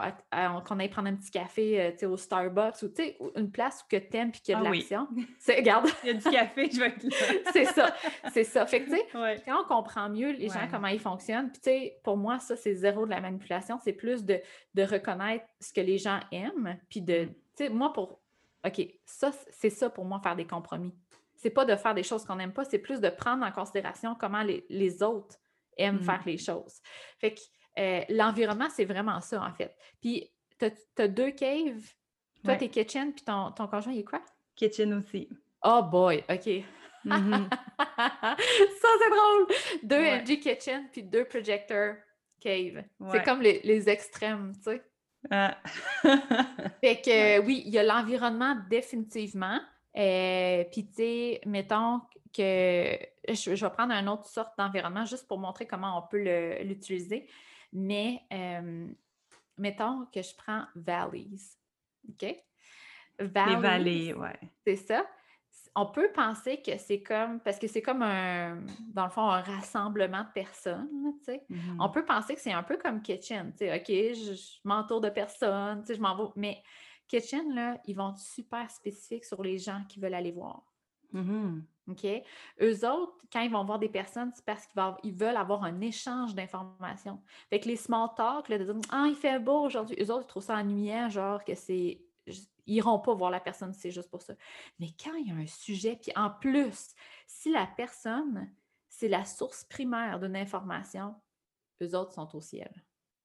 [0.65, 3.85] qu'on aille prendre un petit café, euh, tu au Starbucks, ou tu une place où
[3.89, 5.07] que t'aimes, puis qu'il y a de Ah l'action.
[5.47, 7.51] Regarde, Il y a du café, je vais être là.
[7.53, 7.95] c'est ça,
[8.31, 8.65] c'est ça.
[8.65, 9.41] Fait que, tu sais, Ouais.
[9.45, 12.55] quand on comprend mieux les gens, comment ils fonctionnent, puis tu sais, pour moi, ça,
[12.55, 14.39] c'est zéro de la manipulation, c'est plus de,
[14.75, 17.27] de reconnaître ce que les gens aiment, puis de, Mm.
[17.57, 18.19] tu sais, moi, pour,
[18.65, 20.93] OK, ça, c'est ça pour moi, faire des compromis.
[21.35, 24.15] C'est pas de faire des choses qu'on n'aime pas, c'est plus de prendre en considération
[24.19, 25.37] comment les, les autres
[25.77, 26.03] aiment Mm.
[26.03, 26.79] faire les choses.
[27.17, 27.39] Fait que
[27.79, 29.75] euh, l'environnement, c'est vraiment ça, en fait.
[30.01, 30.29] Puis,
[30.59, 30.65] tu
[31.01, 31.93] as, deux caves,
[32.43, 32.57] toi, Ouais.
[32.57, 34.21] t'es kitchen, puis ton, ton conjoint, il est quoi?
[34.55, 35.29] Kitchen aussi.
[35.63, 36.63] Oh boy, OK.
[37.05, 37.49] Mhm.
[37.79, 38.35] ça,
[38.99, 39.47] c'est drôle!
[39.83, 40.23] Deux Ouais.
[40.23, 41.95] Kitchen puis deux Projector
[42.39, 42.83] Cave.
[43.11, 44.83] C'est comme les, les extrêmes, tu sais.
[45.29, 45.57] Ah.
[46.81, 49.59] Fait que euh, oui, il y a l'environnement définitivement.
[49.95, 52.01] Euh, puis tu sais, mettons
[52.35, 56.61] que je, je vais prendre une autre sorte d'environnement juste pour montrer comment on peut
[56.63, 57.27] l'utiliser.
[57.73, 58.23] Mais
[59.57, 61.57] mettons que je prends Valleys.
[62.09, 62.21] OK?
[63.19, 64.39] Les Valleys, vallées, ouais.
[64.65, 65.05] c'est ça.
[65.75, 68.61] On peut penser que c'est comme, parce que c'est comme un,
[68.93, 71.45] dans le fond, un rassemblement de personnes, tu sais.
[71.49, 71.77] Mhm.
[71.79, 75.01] On peut penser que c'est un peu comme Kitchen, tu sais, OK, je, je m'entoure
[75.01, 76.29] de personnes, tu sais, je m'en vais.
[76.35, 76.63] Mais
[77.07, 80.63] Kitchen, là, ils vont être super spécifiques sur les gens qui veulent aller voir.
[81.13, 81.63] Mhm.
[81.91, 82.05] OK?
[82.61, 86.35] Eux autres, quand ils vont voir des personnes, c'est parce qu'ils veulent avoir un échange
[86.35, 87.21] d'informations.
[87.49, 90.25] Fait que les small talk, là, de dire Ah, il fait beau aujourd'hui, eux autres,
[90.25, 92.01] ils trouvent ça ennuyant, genre que c'est.
[92.27, 94.33] Ils iront pas voir la personne c'est juste pour ça.
[94.79, 96.93] Mais quand il y a un sujet, puis en plus,
[97.25, 98.53] si la personne,
[98.87, 101.15] c'est la source primaire d'une information,
[101.81, 102.71] eux autres sont au ciel.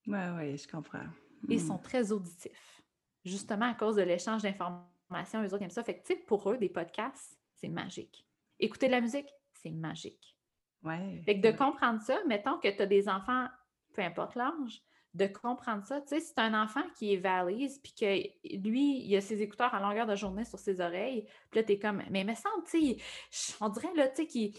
[0.07, 1.05] Ouais, ouais, je comprends.
[1.49, 1.67] Ils Mhm.
[1.67, 2.83] sont très auditifs.
[3.25, 5.85] Justement, à cause de l'échange d'informations, eux autres aiment ça.
[5.85, 8.26] Fait que, tu sais, pour eux, des podcasts, c'est magique.
[8.59, 10.37] Écouter de la musique, c'est magique.
[10.83, 11.23] Ouais.
[11.25, 13.49] Fait que de comprendre ça, mettons que tu as des enfants,
[13.93, 14.83] peu importe l'âge,
[15.15, 16.01] de comprendre ça.
[16.03, 19.41] Tu sais, si tu un enfant qui est valise, puis que lui, il a ses
[19.43, 22.27] écouteurs à longueur de journée sur ses oreilles, puis là, tu es comme, mais il
[22.27, 22.97] me semble, tu
[23.31, 24.55] sais, on dirait, là, tu sais, qu'il.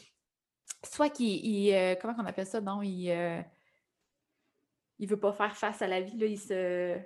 [0.83, 1.45] Soit qu'il.
[1.45, 2.59] il, euh, comment on appelle ça?
[2.61, 3.09] Non, il.
[3.09, 3.41] euh,
[4.99, 6.97] il veut pas faire face à la vie, là, il se.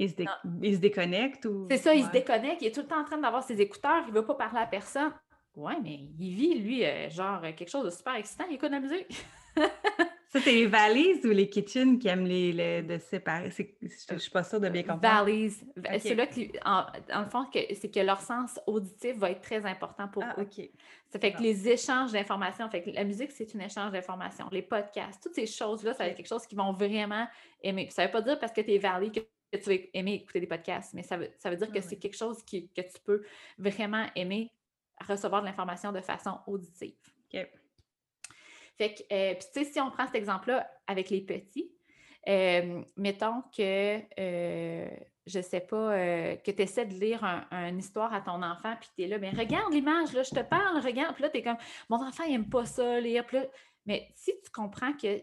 [0.00, 0.26] Ils se, dé-
[0.62, 1.66] ils se déconnectent ou.
[1.70, 4.04] C'est ça, il se déconnecte, il est tout le temps en train d'avoir ses écouteurs,
[4.06, 5.12] il veut pas parler à personne.
[5.56, 8.70] Ouais, mais il vit, lui, euh, genre, euh, quelque chose de super excitant, il écoute
[8.70, 9.08] la musique.
[10.30, 13.48] Ça, c'est les valises ou les kitchens qui aiment les, de séparer?
[13.50, 15.24] Je ne suis pas sûre de bien comprendre.
[15.24, 15.64] Valises.
[16.00, 16.84] C'est là que, en,
[17.22, 20.46] le fond, c'est que leur sens auditif va être très important pour ah, eux.
[21.08, 24.48] Ça fait que les échanges d'informations, fait que la musique, c'est un échange d'informations.
[24.52, 27.26] Les podcasts, toutes ces choses-là, ça va être quelque chose qu'ils vont vraiment
[27.62, 27.88] aimer.
[27.90, 30.40] ça ne veut pas dire parce que tu es valide que tu vas aimer écouter
[30.40, 33.22] des podcasts, mais ça veut, ça veut dire que c'est quelque chose que tu peux
[33.56, 34.52] vraiment aimer
[35.06, 36.96] recevoir de l'information de façon auditive.
[37.32, 37.46] OK.
[38.78, 41.72] Fait que, euh, puis tu sais, si on prend cet exemple-là avec les petits,
[42.28, 44.88] euh, mettons que, euh,
[45.26, 49.02] je sais pas, que tu essaies de lire une histoire à ton enfant, puis tu
[49.02, 51.56] es là, mais regarde l'image, là, je te parle, regarde, puis là, tu es comme,
[51.88, 53.38] mon enfant, il n'aime pas ça, lire, puis
[53.84, 55.22] mais si tu comprends que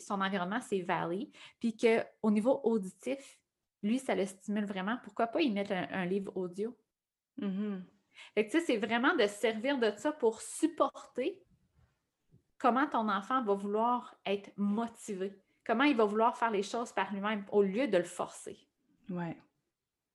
[0.00, 3.38] son environnement, c'est valley, puis qu'au niveau auditif,
[3.82, 6.76] lui, ça le stimule vraiment, pourquoi pas y mettre un, livre audio?
[7.40, 7.80] Mm-hmm.
[8.34, 11.42] Fait que, tu sais, c'est vraiment de servir de ça pour supporter
[12.58, 17.12] comment ton enfant va vouloir être motivé, comment il va vouloir faire les choses par
[17.12, 18.58] lui-même au lieu de le forcer.
[19.10, 19.36] Ouais.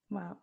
[0.09, 0.37] Wow.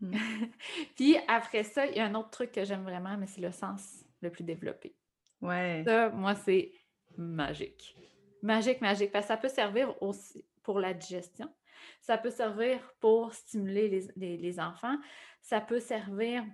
[0.00, 0.14] Hmm.
[0.96, 3.52] Puis après ça, il y a un autre truc que j'aime vraiment, mais c'est le
[3.52, 4.94] sens le plus développé.
[5.40, 5.82] Ouais.
[5.84, 6.72] Ça, moi, c'est
[7.16, 7.96] magique.
[8.42, 9.12] Magique, magique.
[9.12, 11.52] Parce que ça peut servir aussi pour la digestion.
[12.00, 14.96] Ça peut servir pour stimuler les, enfants.
[15.40, 16.44] Ça peut servir,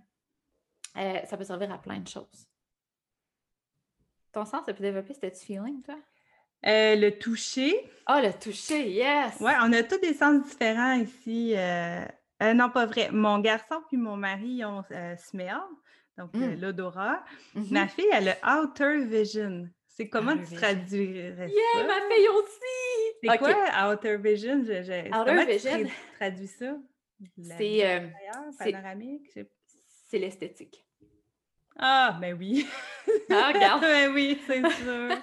[0.96, 2.48] euh, ça peut servir à plein de choses.
[4.32, 5.98] Ton sens le plus développé, c'était du feeling, toi?
[6.66, 7.90] Euh, le toucher.
[8.06, 9.36] Ah, le toucher, yes!
[9.40, 11.54] Oui, on a tous des sens différents ici.
[11.56, 12.04] Euh,
[12.54, 13.10] non, pas vrai.
[13.10, 14.84] Mon garçon puis mon mari ont
[15.16, 15.60] smell,
[16.18, 16.60] donc mm.
[16.60, 17.24] l'odorat.
[17.56, 17.72] Mm-hmm.
[17.72, 19.68] Ma fille, elle a outer vision.
[19.86, 23.16] C'est comment tu traduirais yeah, ma fille aussi!
[23.22, 24.60] C'est quoi outer vision?
[24.60, 25.84] outer vision.
[25.84, 26.76] Tu traduis ça?
[27.58, 28.12] C'est...
[28.58, 29.38] panoramique?
[30.10, 30.84] C'est l'esthétique.
[31.78, 32.66] Ah, ben oui.
[33.30, 33.80] Ah, regarde.
[33.80, 35.08] ben oui, c'est sûr.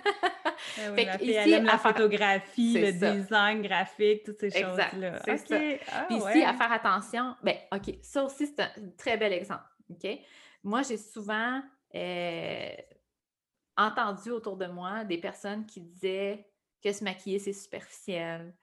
[0.76, 5.22] Ben oui, ici, elle aime la photographie, le design graphique, toutes ces choses-là.
[5.24, 5.60] C'est ça.
[5.92, 9.66] Ah, Puis ici, à faire attention, ben OK, ça aussi, c'est un très bel exemple.
[9.92, 10.20] OK?
[10.64, 11.62] Moi, j'ai souvent
[11.94, 12.76] euh,
[13.78, 16.50] entendu autour de moi des personnes qui disaient
[16.84, 18.56] que se maquiller, c'est superficiel,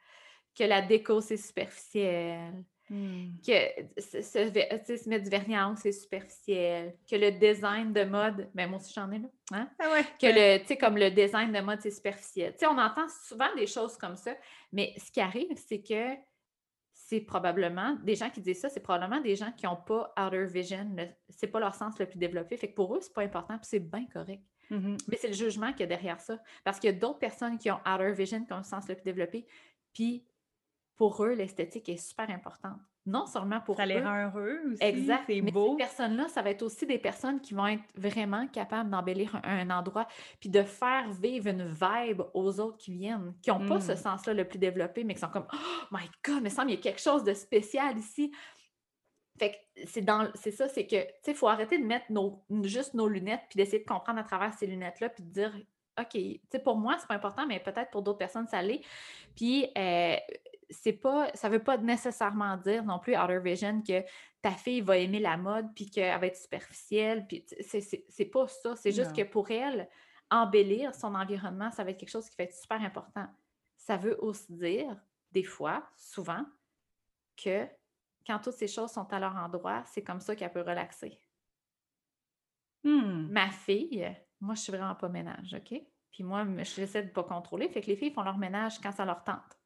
[0.55, 3.31] que la déco, c'est superficiel, Hmm.
[3.47, 6.95] Que se, se, mettre du vernis à ongles, c'est superficiel.
[7.11, 9.29] Que le design de mode, mais ben, moi aussi j'en ai là.
[9.53, 9.71] Hein?
[9.79, 12.53] Ah que le, tu sais, comme le design de mode, c'est superficiel.
[12.53, 14.35] Tu sais, on entend souvent des choses comme ça,
[14.73, 16.15] mais ce qui arrive, c'est que
[16.93, 20.45] c'est probablement, des gens qui disent ça, c'est probablement des gens qui n'ont pas outer
[20.47, 20.95] vision,
[21.29, 22.57] c'est pas leur sens le plus développé.
[22.57, 24.43] Fait que pour eux, c'est pas important, puis c'est bien correct.
[24.71, 24.99] Mm-hmm.
[25.09, 26.39] Mais c'est le jugement qu'il y a derrière ça.
[26.65, 29.47] Parce qu'il y a d'autres personnes qui ont outer vision comme sens le plus développé,
[29.93, 30.25] puis
[30.97, 32.79] pour eux, l'esthétique est super importante.
[33.07, 33.89] Non seulement pour ça eux.
[33.89, 34.83] Ça les rend heureux aussi.
[34.83, 35.25] Exact.
[35.27, 35.73] C'est beau.
[35.73, 39.69] Ces personnes-là, ça va être aussi des personnes qui vont être vraiment capables d'embellir un,
[39.71, 40.07] endroit
[40.41, 43.97] puis de faire vivre une vibe aux autres qui viennent, qui n'ont pas ce hmm.
[43.97, 46.75] sens-là le plus développé, mais qui sont comme Oh my God, mais ça, il y
[46.75, 48.33] a quelque chose de spécial ici.
[49.39, 52.07] Fait que c'est dans c'est ça, c'est que tu sais, il faut arrêter de mettre
[52.11, 55.53] nos, juste nos lunettes puis d'essayer de comprendre à travers ces lunettes-là puis de dire
[56.01, 58.81] OK, tu sais, pour moi, c'est pas important, mais peut-être pour d'autres personnes, ça l'est.
[59.37, 60.17] Puis, euh,
[60.71, 64.05] c'est pas, ça veut pas nécessairement dire non plus outer vision que
[64.43, 67.27] ta fille va aimer la mode puis qu'elle va être superficielle.
[67.27, 68.77] Puis c'est pas ça.
[68.77, 69.89] C'est juste que pour elle,
[70.31, 73.27] embellir son environnement, ça va être quelque chose qui va être super important.
[73.77, 74.97] Ça veut aussi dire,
[75.31, 76.45] des fois, souvent,
[77.37, 77.67] que
[78.27, 81.21] quand toutes ces choses sont à leur endroit, c'est comme ça qu'elle peut relaxer.
[82.83, 83.29] Hmm.
[83.31, 85.81] Ma fille, moi, je suis vraiment pas ménage, OK?
[86.11, 87.69] Puis moi, j'essaie de ne pas contrôler.
[87.69, 89.59] Fait que les filles font leur ménage quand ça leur tente.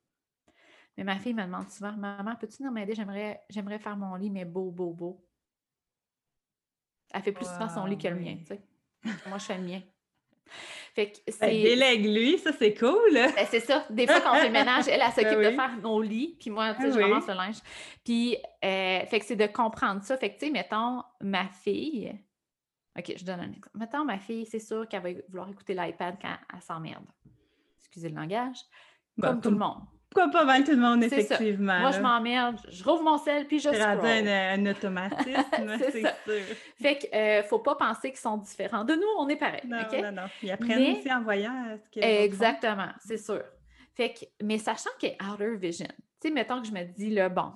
[0.98, 2.92] Mais ma fille me demande souvent Maman, peux-tu venir m'aider?
[2.92, 5.24] J'aimerais, j'aimerais faire mon lit, mais beau, beau, beau.
[7.14, 8.60] Elle fait plus souvent son lit que le mien, tu sais.
[9.28, 9.80] Moi, je fais le mien.
[10.94, 11.62] Fait que ben, c'est.
[11.62, 13.12] délègue-lui, ça c'est cool.
[13.12, 13.86] Ben, c'est ça.
[13.88, 16.36] Des fois, quand on fait le ménage, elle, elle s'occupe ben de faire nos lits,
[16.40, 17.58] puis moi, tu sais, je ramasse le linge.
[18.02, 20.16] Puis, euh, fait que c'est de comprendre ça.
[20.16, 22.12] Fait que, tu sais, mettons, ma fille.
[22.98, 23.78] OK, je donne un exemple.
[23.78, 27.06] Mettons, ma fille, c'est sûr qu'elle va vouloir écouter l'iPad quand elle s'emmerde.
[27.78, 28.58] Excusez le langage.
[29.20, 29.82] Comme tout le monde.
[30.10, 31.80] Pourquoi pas mal tout le monde, effectivement.
[31.80, 33.98] Moi, je m'emmerde, je rouvre mon sel, puis je scroll.
[34.02, 36.10] C'est un, un automatisme, c'est sûr.
[36.80, 38.84] Fait qu'il ne euh, faut pas penser qu'ils sont différents.
[38.84, 39.60] De nous, on est pareil.
[39.66, 40.28] Non, non, non.
[40.42, 43.42] Ils apprennent aussi en voyant ce qu'ils Exactement, c'est sûr.
[43.94, 47.10] Fait que, mais sachant qu'il est outer vision, tu sais, mettons que je me dis,
[47.10, 47.52] là, bon,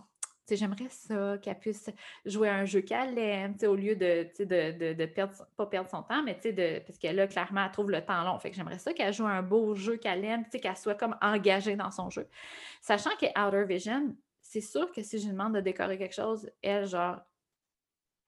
[0.56, 1.90] j'aimerais ça, qu'elle puisse
[2.24, 6.02] jouer à un jeu qu'elle aime, au lieu de, de, de, perdre, pas perdre son
[6.02, 8.38] temps, mais de, parce que là, clairement, elle trouve le temps long.
[8.38, 11.76] Fait que j'aimerais ça qu'elle joue un beau jeu qu'elle aime, qu'elle soit comme engagée
[11.76, 12.28] dans son jeu.
[12.80, 16.14] Sachant qu'elle est Outer Vision, c'est sûr que si je lui demande de décorer quelque
[16.14, 17.18] chose, elle, genre,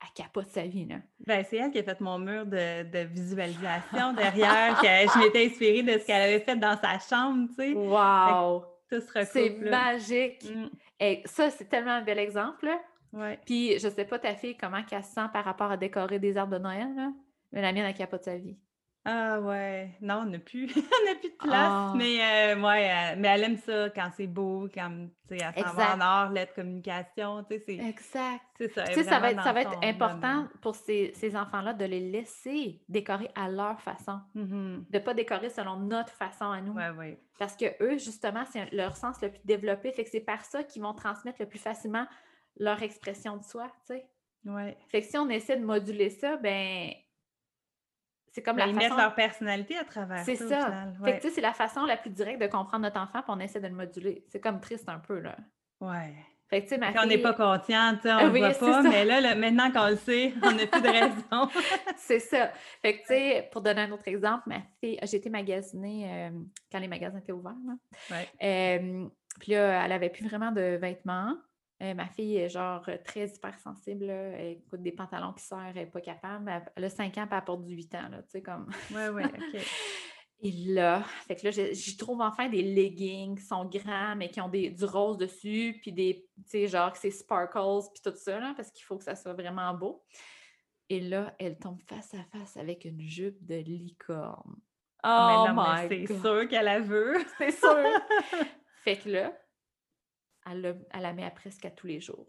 [0.02, 0.96] elle capote sa vie, là.
[1.26, 5.82] Ben, c'est elle qui a fait mon mur de, visualisation derrière, que je m'étais inspirée
[5.82, 7.72] de ce qu'elle avait fait dans sa chambre, tu sais.
[7.72, 8.73] Wow!
[9.24, 10.44] C'est magique!
[10.44, 10.68] Mm.
[11.00, 12.68] Et ça, c'est tellement un bel exemple,
[13.14, 13.38] Ouais.
[13.46, 16.36] Puis, je sais pas ta fille, comment elle se sent par rapport à décorer des
[16.36, 17.12] arbres de Noël, là,
[17.52, 18.58] mais la mienne, elle capote sa vie.
[19.06, 21.92] Ah ouais, non, on n'a plus, on n'a plus de place, ah.
[21.94, 25.62] mais euh, ouais, euh, mais elle aime ça quand c'est beau, quand, tu sais, elle
[25.62, 27.86] s'en va en art, lettre communication, tu sais, c'est...
[27.86, 28.40] Exact.
[28.56, 28.84] C'est ça.
[28.84, 32.00] Tu sais, ça va être, ça va être important pour ces, ces enfants-là de les
[32.00, 34.90] laisser décorer à leur façon, mm-hmm.
[34.90, 36.72] de ne pas décorer selon notre façon à nous.
[36.72, 37.20] Ouais, ouais.
[37.38, 40.62] Parce que eux, justement, c'est leur sens le plus développé, fait que c'est par ça
[40.64, 42.06] qu'ils vont transmettre le plus facilement
[42.56, 44.06] leur expression de soi, tu sais.
[44.46, 44.76] Ouais.
[44.88, 46.90] Fait que si on essaie de moduler ça, ben
[48.34, 50.88] c'est comme la ils mettent leur personnalité à travers C'est ça.
[51.04, 53.60] Fait que c'est la façon la plus directe de comprendre notre enfant, puis on essaie
[53.60, 54.24] de le moduler.
[54.28, 55.36] C'est comme triste un peu, là.
[55.80, 56.12] Ouais.
[56.50, 59.34] Fait que, tu sais, ma On n'est pas conscient, on ne voit pas, mais là,
[59.36, 61.48] maintenant qu'on le sait, on n'a plus de raison.
[61.96, 62.50] c'est ça.
[62.82, 66.30] Fait que, tu sais, pour donner un autre exemple, ma fille, j'ai été magasinée euh,
[66.72, 67.54] quand les magasins étaient ouverts.
[68.10, 68.28] Ouais.
[68.42, 69.06] Euh,
[69.38, 71.36] puis là, elle n'avait plus vraiment de vêtements.
[71.84, 74.08] Euh, ma fille est genre très hypersensible.
[74.08, 76.50] Elle écoute des pantalons qui serrent, elle n'est pas capable.
[76.76, 78.08] Elle, a 5 ans, puis elle porte du 8 ans.
[78.10, 78.70] Là, tu sais, comme.
[78.92, 79.60] Ouais, ouais, OK.
[80.40, 84.40] Et là, fait que là, j'y trouve enfin des leggings qui sont grands, mais qui
[84.40, 88.16] ont des, du rose dessus, puis des, tu sais, genre que c'est sparkles, puis tout
[88.16, 90.04] ça, là, parce qu'il faut que ça soit vraiment beau.
[90.90, 94.56] Et là, elle tombe face à face avec une jupe de licorne.
[95.02, 97.16] Oh, mais c'est sûr qu'elle la veut.
[97.38, 97.84] C'est sûr.
[98.84, 99.32] fait que là,
[100.50, 102.26] elle, la met à presque à tous les jours.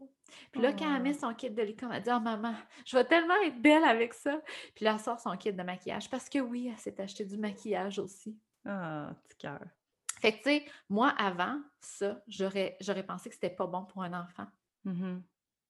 [0.51, 1.27] Puis là, quand elle met oh.
[1.27, 2.53] son kit de licorne, elle dit Oh maman,
[2.85, 4.41] je vais tellement être belle avec ça.
[4.75, 7.37] Puis là, elle sort son kit de maquillage parce que oui, elle s'est acheté du
[7.37, 8.37] maquillage aussi.
[8.65, 9.61] Ah, petit cœur.
[10.19, 14.01] Fait que, tu sais, moi, avant ça, j'aurais, j'aurais pensé que c'était pas bon pour
[14.01, 14.47] un enfant.
[14.85, 15.21] Mm-hmm.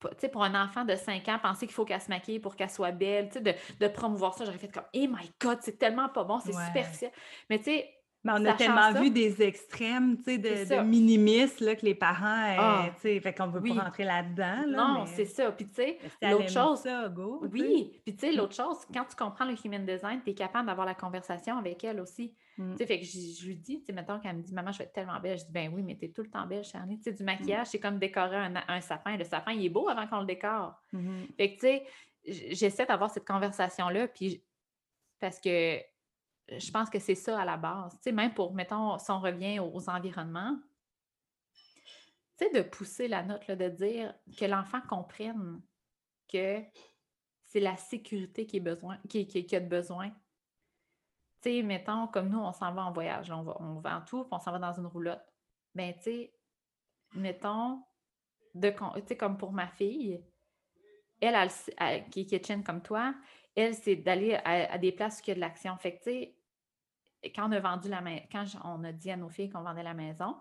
[0.02, 2.56] Tu sais, pour un enfant de 5 ans, penser qu'il faut qu'elle se maquille pour
[2.56, 5.60] qu'elle soit belle, tu sais, de, de, promouvoir ça, j'aurais fait comme, oh my God,
[5.62, 7.12] c'est tellement pas bon, c'est superficiel.
[7.50, 11.64] Mais tu sais, mais on a tellement vu des extrêmes, tu sais, de, de minimisme,
[11.64, 14.66] là, que les parents, euh, ah, tu sais, fait qu'on veut pas rentrer là-dedans.
[14.68, 15.52] non, c'est ça.
[15.52, 16.80] Puis, tu sais, l'autre chose...
[16.80, 20.32] Ça, go, oui, puis, tu sais, l'autre chose, quand tu comprends le human design, tu
[20.32, 22.34] es capable d'avoir la conversation avec elle aussi.
[22.58, 22.72] Mm.
[22.72, 24.80] Tu sais, fait que je, lui dis, tu sais, mettons qu'elle me dit, maman, je
[24.80, 25.38] vais être tellement belle.
[25.38, 26.98] Je dis, ben oui, mais tu es tout le temps belle, Charlie.
[26.98, 27.26] Tu sais, du mm.
[27.28, 29.18] maquillage, c'est comme décorer un, sapin.
[29.18, 30.74] Le sapin, il est beau avant qu'on le décore.
[30.94, 31.36] Mm-hmm.
[31.38, 31.86] Fait que, tu sais,
[32.56, 34.44] j'essaie d'avoir cette conversation-là, puis
[35.20, 35.80] parce que
[36.50, 37.94] je pense que c'est ça à la base.
[37.94, 40.58] Tu sais, même pour, mettons, si on revient aux, environnements,
[42.38, 45.62] tu sais, de pousser la note, de dire que l'enfant comprenne
[46.32, 46.62] que
[47.44, 50.10] c'est la sécurité qui, est besoin, qui, qui, a de besoin.
[51.42, 54.02] Tu sais, mettons, comme nous, on s'en va en voyage, on, va, on va en
[54.02, 55.26] tout, puis on s'en va dans une roulotte.
[55.74, 56.34] Ben, tu sais,
[57.14, 57.84] mettons,
[58.54, 58.70] de,
[59.16, 60.24] comme pour ma fille,
[61.22, 61.50] elle,
[62.12, 63.14] qui est kitchen comme toi,
[63.56, 65.76] elle, c'est d'aller à, des places où il y a de l'action.
[65.78, 66.36] Fait que, tu sais,
[67.34, 69.84] quand on a vendu la maison, quand on a dit à nos filles qu'on vendait
[69.84, 70.36] la maison,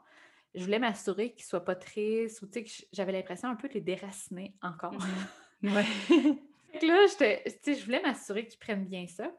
[0.55, 3.69] je voulais m'assurer qu'ils ne soient pas tristes ou, tu sais, j'avais l'impression un peu
[3.69, 4.95] de les déraciner encore.
[5.63, 5.87] Mmh ouais.
[6.83, 9.33] là, je voulais m'assurer qu'ils prennent bien ça.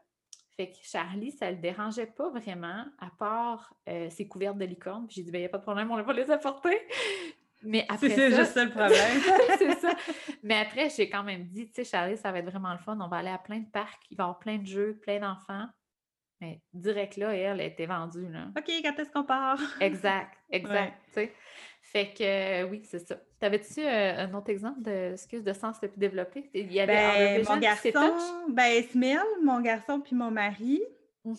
[0.56, 4.64] Fait que Charlie, ça ne le dérangeait pas vraiment, à part euh, ses couvertes de
[4.64, 5.06] licorne.
[5.10, 6.80] J'ai dit, ben, il n'y a pas de problème, on va les apporter.
[7.66, 9.20] Mais après c'est juste ça le problème.
[9.58, 9.94] c'est ça.
[10.42, 12.98] Mais après, j'ai quand même dit, tu sais, Charlie, ça va être vraiment le fun.
[13.00, 15.18] On va aller à plein de parcs, il va y avoir plein de jeux, plein
[15.18, 15.66] d'enfants.
[16.40, 18.28] Mais direct là, elle, elle était vendue.
[18.28, 18.48] Là.
[18.56, 19.58] OK, quand est-ce qu'on part?
[19.80, 20.94] exact, exact.
[21.82, 23.16] Fait que euh, oui, c'est ça.
[23.38, 26.50] T'avais-tu euh, un autre exemple de, excuse, de sens le plus développé?
[26.52, 28.14] Il y avait ben, mon garçon,
[28.50, 30.82] ben, Smil, mon garçon puis mon mari.
[31.24, 31.32] Tu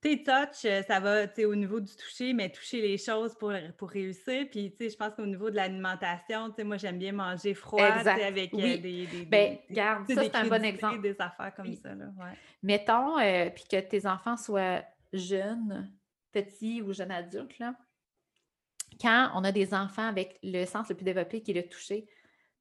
[0.00, 4.46] touch, euh, ça va au niveau du toucher, mais toucher les choses pour, pour réussir.
[4.50, 9.06] Puis, je pense qu'au niveau de l'alimentation, moi, j'aime bien manger froid avec euh, des,
[9.06, 11.02] des, ben, ça, c'est un bon exemple.
[11.02, 11.94] Des affaires comme ça.
[11.94, 12.32] Là, ouais.
[12.62, 14.82] Mettons, euh, puis que tes enfants soient
[15.12, 15.92] jeunes,
[16.32, 17.74] petits ou jeunes adultes, là,
[19.00, 22.06] quand on a des enfants avec le sens le plus développé qui est le toucher,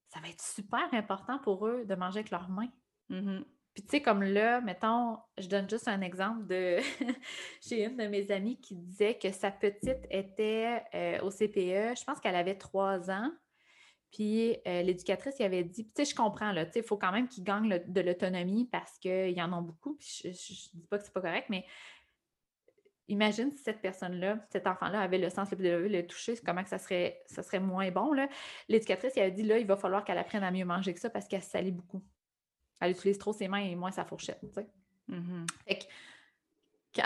[0.08, 2.72] ça va être super important pour eux de manger avec leurs mains.
[3.10, 3.44] Mm-hmm.
[3.74, 6.78] Puis tu sais, comme là, mettons, je donne juste un exemple de
[7.62, 12.04] j'ai une de mes amies qui disait que sa petite était euh, au CPE, je
[12.04, 13.32] pense qu'elle avait trois ans.
[14.12, 16.98] Puis euh, l'éducatrice y avait dit, tu sais, je comprends, là, tu sais, il faut
[16.98, 19.96] quand même qu'ils gagnent de l'autonomie parce qu'ils y en ont beaucoup.
[19.96, 20.34] Puis je ne
[20.82, 21.64] dis pas que c'est pas correct, mais
[23.08, 26.64] imagine si cette personne-là, cet enfant-là avait le sens le plus développé, le toucher, comment
[26.64, 28.14] que ça serait, ça serait moins bon.
[28.68, 31.12] L'éducatrice, elle a dit, là, il va falloir qu'elle apprenne à mieux manger que ça
[31.12, 32.04] parce qu'elle se salit beaucoup
[32.80, 34.42] elle utilise trop ses mains et moins sa fourchette.
[35.10, 35.48] Mm-hmm.
[35.68, 35.86] Fait que,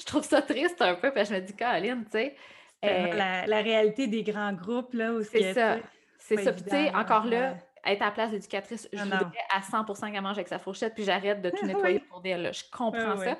[0.00, 2.36] je trouve ça triste un peu, parce que je me dis, Caroline, tu sais.
[2.84, 3.14] Euh,
[3.46, 5.30] la, réalité des grands groupes, là, aussi.
[5.30, 5.78] C'est ça.
[6.18, 6.52] C'est ça.
[6.52, 7.56] Tu sais, encore là,
[7.86, 9.30] être à la place d'éducatrice, je Ah voudrais non.
[9.54, 12.04] à 100 qu'elle mange avec sa fourchette, puis j'arrête de tout nettoyer Oui.
[12.06, 12.42] autour d'elle.
[12.42, 12.52] là.
[12.52, 13.32] Je comprends Oui, ça.
[13.32, 13.36] oui.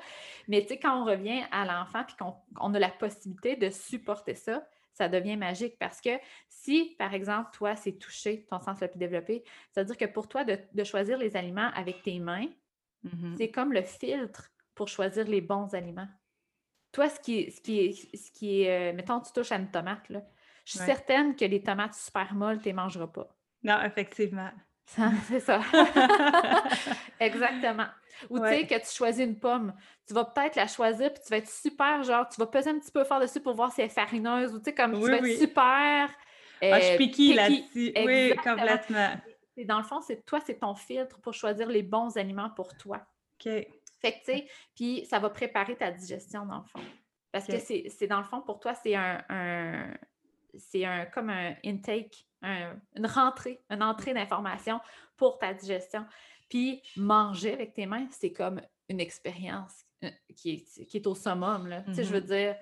[0.47, 3.69] Mais tu sais, quand on revient à l'enfant, puis qu'on on a la possibilité de
[3.69, 4.63] supporter ça,
[4.95, 6.09] ça devient magique parce que
[6.49, 10.05] si, par exemple, toi, c'est touché, ton sens le plus développé, ça veut dire que
[10.05, 12.47] pour toi, de, de choisir les aliments avec tes mains,
[13.03, 13.35] Mhm.
[13.37, 16.07] c'est comme le filtre pour choisir les bons aliments.
[16.91, 19.57] Toi, ce qui est, ce qui est, ce qui est euh, mettons, tu touches à
[19.57, 20.23] une tomate, là.
[20.65, 20.85] Je suis Ouais.
[20.85, 23.37] certaine que les tomates super molles, tu ne les mangeras pas.
[23.63, 24.51] Non, effectivement.
[25.27, 25.59] C'est ça.
[27.19, 27.87] Exactement.
[28.29, 28.61] Ou Ouais.
[28.63, 29.73] tu sais, que tu choisis une pomme,
[30.07, 32.79] tu vas peut-être la choisir, puis tu vas être super, genre, tu vas peser un
[32.79, 34.99] petit peu fort dessus pour voir si elle est farineuse, ou tu sais, comme tu
[34.99, 36.09] Oui, vas être super.
[36.61, 37.33] Ah, je euh, picky.
[37.33, 37.93] là-dessus.
[38.05, 39.09] Oui, complètement.
[39.57, 42.75] Et dans le fond, c'est toi, c'est ton filtre pour choisir les bons aliments pour
[42.77, 42.97] toi.
[43.39, 43.51] OK.
[44.01, 46.81] Fait que, tu sais, puis ça va préparer ta digestion, dans le fond.
[47.31, 49.93] Parce que c'est, dans le fond, pour toi, c'est un, un-
[50.57, 54.79] c'est un comme un intake, un- une rentrée, une entrée d'informations
[55.17, 56.05] pour ta digestion.
[56.49, 61.15] Puis manger avec tes mains, c'est comme une expérience euh, qui est, qui est au
[61.15, 61.81] summum, là.
[61.81, 62.25] Tu sais, je veux Mhm.
[62.27, 62.55] dire,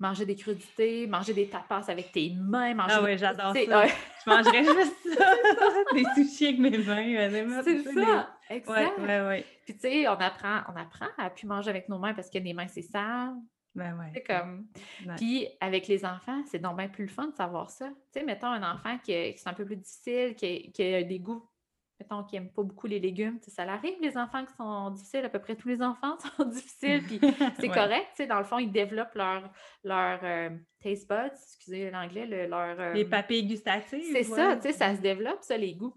[0.00, 3.70] manger des crudités, manger des tapas avec tes mains, manger Ah des oui, j'adore crudités,
[3.70, 3.80] ça.
[3.80, 3.92] ouais,
[4.24, 5.34] Je mangerais juste ça.
[5.92, 7.62] des sushis avec mes mains.
[7.62, 8.92] c'est des- ça, Oui, exact.
[8.98, 9.44] oui, oui.
[9.64, 12.38] Puis tu sais, on apprend, on apprend à plus manger avec nos mains parce que
[12.38, 13.34] les mains, c'est sale.
[13.74, 14.10] Ben ouais.
[14.14, 14.66] C'est comme.
[15.06, 15.14] Ouais.
[15.16, 17.88] Puis avec les enfants, c'est donc bien plus le fun de savoir ça.
[18.12, 21.20] Tu sais, mettons un enfant qui, c'est un peu plus difficile, qui, qui a des
[21.20, 21.48] goûts,
[22.00, 23.38] mettons, qui n'aime pas beaucoup les légumes.
[23.38, 26.16] Tu sais, ça arrive, les enfants qui sont difficiles, à peu près tous les enfants
[26.36, 27.20] sont difficiles, puis
[27.60, 27.74] c'est Ouais.
[27.74, 28.06] correct.
[28.16, 29.48] Tu sais, dans le fond, ils développent leur,
[29.84, 30.50] leur euh,
[30.82, 32.94] taste buds, excusez l'anglais, le- leur.
[32.94, 34.02] Les euh, papilles gustatives.
[34.12, 35.94] c'est ça, tu sais, ça se développe, ça, les goûts.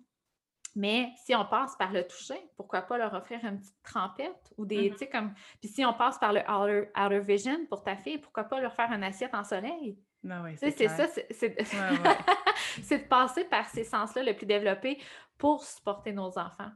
[0.76, 4.66] Mais si on passe par le toucher, pourquoi pas leur offrir une petite trempette ou
[4.66, 4.92] des, Mhm.
[4.92, 5.34] tu sais, comme...
[5.60, 8.74] Puis si on passe par le outer, outer vision pour ta fille, pourquoi pas leur
[8.74, 9.98] faire une assiette en soleil?
[10.24, 11.58] Ben sais, c'est ça, c'est- Ouais,
[13.00, 15.02] de passer par ces sens-là le plus développés
[15.38, 16.72] pour supporter nos enfants.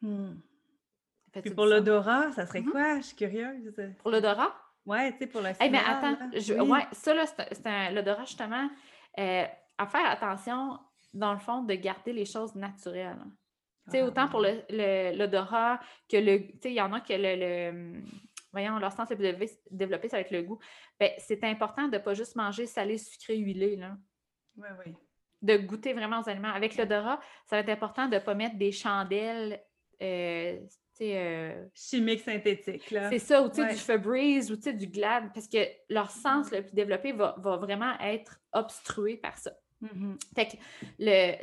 [0.00, 0.34] Hmm.
[1.42, 2.70] Puis pour l'odorat, ça serait Mhm.
[2.70, 2.96] quoi?
[2.98, 3.74] Je suis curieuse.
[3.98, 4.54] Pour l'odorat?
[4.84, 6.70] Ouais, tu sais, pour le Eh mais smell, attends, je- Oui.
[6.70, 8.68] ouais, ça, là, c'est l'odorat, justement,
[9.18, 9.44] euh,
[9.78, 10.78] à faire attention,
[11.12, 13.18] dans le fond, de garder les choses naturelles.
[13.86, 14.64] Tu sais, Ah, autant pour ouais.
[14.70, 14.76] le-
[15.12, 16.46] le- l'odorat que le.
[16.52, 17.36] Tu sais, il y en a que le.
[17.36, 18.02] le,
[18.52, 20.58] voyons, leur sens le plus développé, ça va être le goût.
[21.00, 23.96] Ben, c'est important de ne pas juste manger salé, sucré, huilé, là.
[24.56, 24.94] Oui, oui.
[25.40, 26.52] De goûter vraiment aux aliments.
[26.52, 29.60] Avec l'odorat, ça va être important de ne pas mettre des chandelles.
[30.00, 30.58] euh,
[31.00, 33.08] euh, Chimique synthétique, là.
[33.10, 33.70] c'est ça, ou Ouais.
[33.70, 35.58] du Febreze ou du Glad, parce que
[35.88, 39.52] leur sens le plus développé va, va vraiment être obstrué par ça.
[39.82, 40.16] Mhm.
[40.34, 40.56] Fait que
[41.00, 41.38] le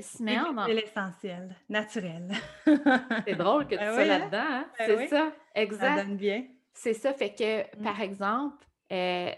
[0.56, 2.32] dans- c'est l'essentiel, naturel.
[3.28, 4.18] c'est drôle que tu Ben sois oui, hein?
[4.20, 4.66] là-dedans, hein?
[4.80, 5.08] Ben c'est oui.
[5.10, 5.96] ça, Ça exact.
[6.06, 6.46] donne bien.
[6.74, 7.84] C'est ça, fait que, Mm.
[7.84, 9.32] par exemple, euh,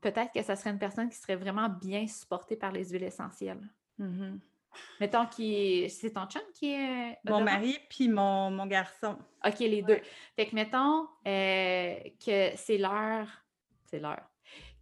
[0.00, 3.60] peut-être que ça serait une personne qui serait vraiment bien supportée par les huiles essentielles.
[3.98, 4.38] Mhm.
[5.00, 9.16] Mettons qui c'est ton chum qui est euh, Mon mari puis mon, mon garçon.
[9.44, 10.00] OK, les deux.
[10.36, 11.94] Fait que mettons euh,
[12.24, 13.26] que c'est l'heure,
[13.86, 14.22] c'est l'heure,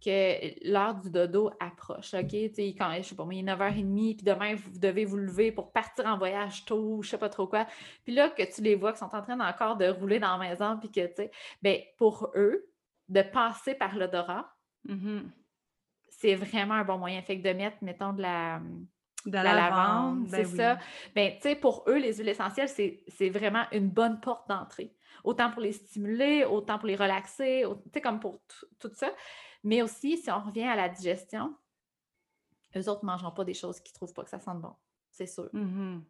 [0.05, 2.27] que l'heure du dodo approche, OK?
[2.29, 5.51] Tu sais, quand, je sais pas il est 9h30, puis demain, vous devez vous lever
[5.51, 7.65] pour partir en voyage tôt, je sais pas trop quoi.
[8.03, 10.49] Puis là, que tu les vois qui sont en train encore de rouler dans la
[10.49, 11.31] maison, puis que, tu sais,
[11.61, 12.67] ben pour eux,
[13.09, 14.51] de passer par l'odorat,
[14.87, 15.31] Mhm.
[16.09, 17.21] c'est vraiment un bon moyen.
[17.23, 18.61] Fait que de mettre, mettons, de la,
[19.25, 20.57] De la lavande, ben c'est oui.
[20.57, 20.77] ça.
[21.15, 24.93] Ben, tu sais, pour eux, les huiles essentielles, c'est vraiment une bonne porte d'entrée.
[25.23, 28.41] Autant pour les stimuler, autant pour les relaxer, tu sais, comme pour
[28.79, 29.11] tout ça.
[29.65, 31.55] Mais aussi, si on revient à la digestion,
[32.77, 34.75] eux autres ne mangeront pas des choses qu'ils ne trouvent pas que ça sente bon.
[35.09, 35.49] C'est sûr.
[35.53, 36.05] Mhm.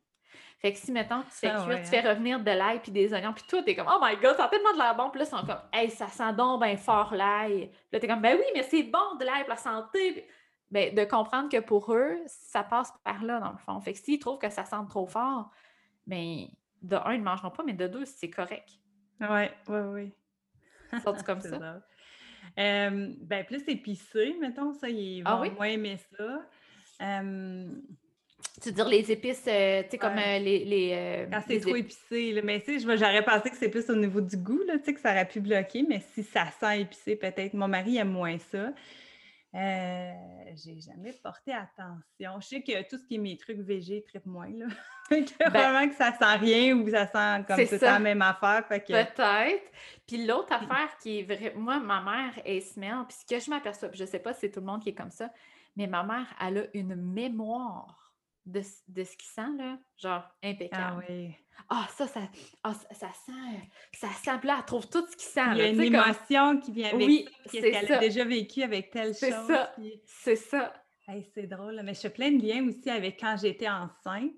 [0.59, 2.91] Fait que si, mettons, tu fais Ah cuire, ouais, tu fais revenir de l'ail puis
[2.91, 5.09] des oignons, puis tout, t'es comme, oh my god, ça a tellement de l'air bon.
[5.09, 7.69] Puis là, ils sont comme, hey, ça sent donc bien fort l'ail.
[7.69, 10.27] Puis là, t'es comme, ben oui, mais c'est bon de l'ail pour la santé.
[10.69, 13.79] Ben, de comprendre que pour eux, ça passe par là, dans le fond.
[13.79, 15.49] Fait que s'ils trouvent que ça sent trop fort,
[16.05, 16.47] ben,
[16.81, 18.67] de un, ils ne mangeront pas, mais de deux, c'est correct.
[19.21, 20.13] Ouais, ouais, oui.
[21.01, 21.81] Sortent comme ça.
[22.59, 25.49] Euh, ben, plus épicé, mettons, ça, ils vont Ah oui?
[25.51, 26.41] moins aimer ça.
[27.01, 27.67] Euh,
[28.61, 30.37] Tu veux dire les épices, euh, tu sais, comme Ouais.
[30.39, 30.63] euh, les.
[30.65, 33.69] les euh, quand c'est trop ép- épicé, là, mais tu sais, j'aurais pensé que c'est
[33.69, 36.23] plus au niveau du goût, là, tu sais, que ça aurait pu bloquer, mais si
[36.23, 37.53] ça sent épicé, peut-être.
[37.53, 38.71] Mon mari aime moins ça.
[39.55, 40.13] Euh,
[40.55, 42.41] j'ai jamais porté attention.
[42.41, 44.65] Je sais que tout ce qui est mes trucs végés tripe moins, là.
[45.09, 47.93] Que vraiment que ça sent rien ou ça sent comme Ben C'est tout ça.
[47.93, 48.67] la même affaire.
[48.67, 48.75] Que...
[48.75, 49.71] Peut-être.
[50.07, 53.49] Puis l'autre affaire qui est vraie, moi, ma mère est smell, puis ce que je
[53.49, 55.29] m'aperçois, je sais pas si c'est tout le monde qui est comme ça,
[55.75, 58.04] mais ma mère, elle a une mémoire
[58.45, 61.05] de, ce- de ce qui sent, là, genre Ah impeccable.
[61.09, 61.35] oui.
[61.69, 62.21] Ah, ça, ça,
[62.63, 65.61] ah, ça, ça sent, ça sent, là, elle trouve tout ce qui sent, Il y
[65.61, 67.95] a là, une comme- émotion qui vient avec Oui, ça, qu'elle ça.
[67.97, 69.47] a déjà vécu avec telle C'est chose.
[69.47, 69.71] ça.
[69.75, 70.73] puis- C'est ça.
[71.07, 74.31] Hey, c'est drôle, mais je fais plein de liens aussi avec quand j'étais enceinte.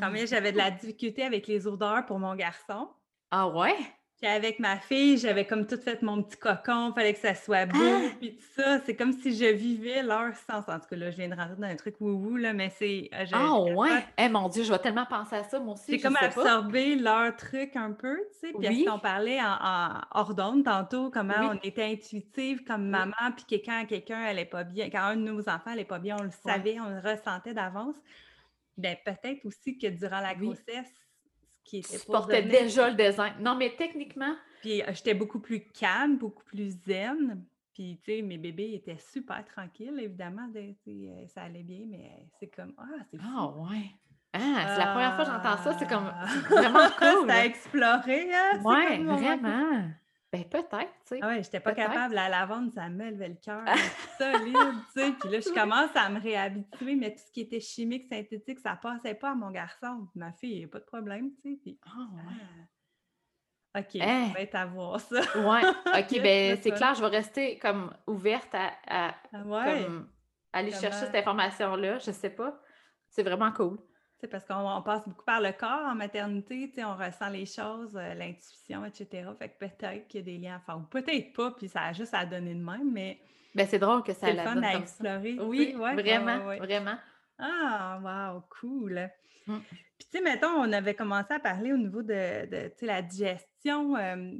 [0.00, 2.88] combien j'avais de la difficulté avec les odeurs pour mon garçon.
[3.32, 3.76] Ah ouais?
[4.20, 7.64] Puis avec ma fille, j'avais comme tout fait mon petit cocon, fallait que ça soit
[7.64, 8.10] beau, Ah!
[8.20, 8.78] puis tout ça.
[8.84, 10.64] C'est comme si je vivais leur sens.
[10.68, 13.08] En tout cas, là, je viens de rentrer dans un truc wou-wou, là, mais c'est...
[13.14, 14.04] euh, Ah je ouais?
[14.18, 15.84] Eh mon Dieu, je vais tellement penser à ça, moi aussi.
[15.92, 18.52] C'est je comme absorber leur truc un peu, tu sais.
[18.52, 18.84] Puis Oui.
[18.84, 21.58] qu'on parlait en, en hors d'onde tantôt, comment Oui.
[21.62, 25.22] on était intuitive comme maman, puis que quand quelqu'un allait pas bien, quand un de
[25.22, 27.96] nos enfants allait pas bien, on le savait, on le ressentait d'avance.
[28.76, 30.92] Bien, peut-être aussi que durant la grossesse,
[31.70, 31.96] qui
[32.32, 33.34] était donner- déjà le design.
[33.40, 37.44] Non, mais techniquement, Puis euh, j'étais beaucoup plus calme, beaucoup plus zen.
[37.74, 40.48] Puis, tu sais, mes bébés étaient super tranquilles, évidemment.
[40.54, 43.24] euh, ça allait bien, mais c'est comme, ah, c'est fou.
[43.36, 43.90] ah ouais.
[44.32, 44.38] Ah,
[44.74, 47.28] c'est la première fois que j'entends ça, c'est comme c'est vraiment cool.
[47.28, 48.60] ça a exploré, hein?
[48.62, 49.88] Ouais, vraiment.
[50.32, 51.18] Ben peut-être, tu sais.
[51.22, 52.14] Ah ouais, j'étais pas capable.
[52.14, 53.64] La lavande, ça me levait le cœur.
[54.18, 54.54] solide,
[54.94, 55.12] tu sais.
[55.18, 58.76] Puis là, je commence à me réhabituer, mais tout ce qui était chimique, synthétique, ça
[58.76, 60.06] passait pas à mon garçon.
[60.14, 61.58] Ma fille, il n'y a pas de problème, tu sais.
[61.60, 63.80] Puis, Ah ouais.
[63.82, 64.26] OK, Hein?
[64.30, 65.20] on va être à voir ça.
[65.20, 65.62] Ouais,
[66.00, 69.82] ok, ben c'est clair, je vais rester comme ouverte à, à- Ah ouais.
[69.84, 70.08] comme
[70.52, 71.98] aller Comment- chercher cette information-là.
[71.98, 72.60] Je sais pas.
[73.08, 73.78] C'est vraiment cool.
[74.20, 77.96] C'est parce qu'on on passe beaucoup par le corps en maternité, on ressent les choses,
[77.96, 79.30] euh, l'intuition, etc.
[79.38, 81.84] Fait que peut-être qu'il y a des liens à faire, ou peut-être pas, puis ça
[81.84, 83.18] a juste à donner de même, mais
[83.54, 85.38] Ben c'est drôle que ça c'est le fun donne à explorer.
[85.40, 86.58] Oui, ouais, vraiment, ouais, ouais.
[86.58, 86.96] vraiment.
[87.38, 89.08] Ah, wow, cool.
[89.46, 89.58] Mm.
[89.98, 92.86] Puis, tu sais, mettons, on avait commencé à parler au niveau de, de, tu sais,
[92.86, 94.32] la digestion, euh,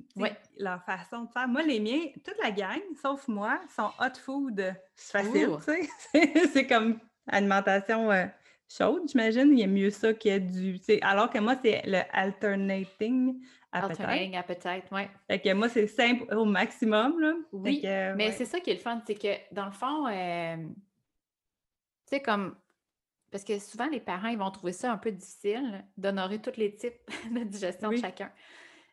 [0.59, 1.49] leur façon de faire.
[1.49, 4.75] Moi, les miens, toute la gang, sauf moi, sont hot food.
[4.95, 6.49] C'est facile, tu sais.
[6.53, 8.27] c'est comme alimentation euh,
[8.71, 9.53] chaude, j'imagine.
[9.53, 10.79] Il y a mieux ça que du...
[10.79, 13.43] tu sais, Alors que moi, c'est le alternating
[13.73, 14.01] appetite.
[14.01, 15.11] Alternating appetite, ouais.
[15.29, 17.35] Fait que moi, c'est simple au maximum, là.
[17.53, 18.33] Oui, que, Mais ouais.
[18.33, 20.73] c'est ça qui est le fun, c'est que dans le fond, euh, tu
[22.07, 22.57] sais, comme.
[23.31, 26.75] Parce que souvent, les parents, ils vont trouver ça un peu difficile d'honorer tous les
[26.75, 26.99] types
[27.31, 27.97] de digestion Oui.
[27.97, 28.33] de chacun.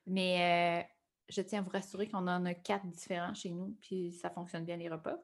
[0.05, 0.88] Mais euh,
[1.30, 4.63] je tiens à vous rassurer qu'on en a quatre différents chez nous, puis ça fonctionne
[4.63, 5.17] bien les repas.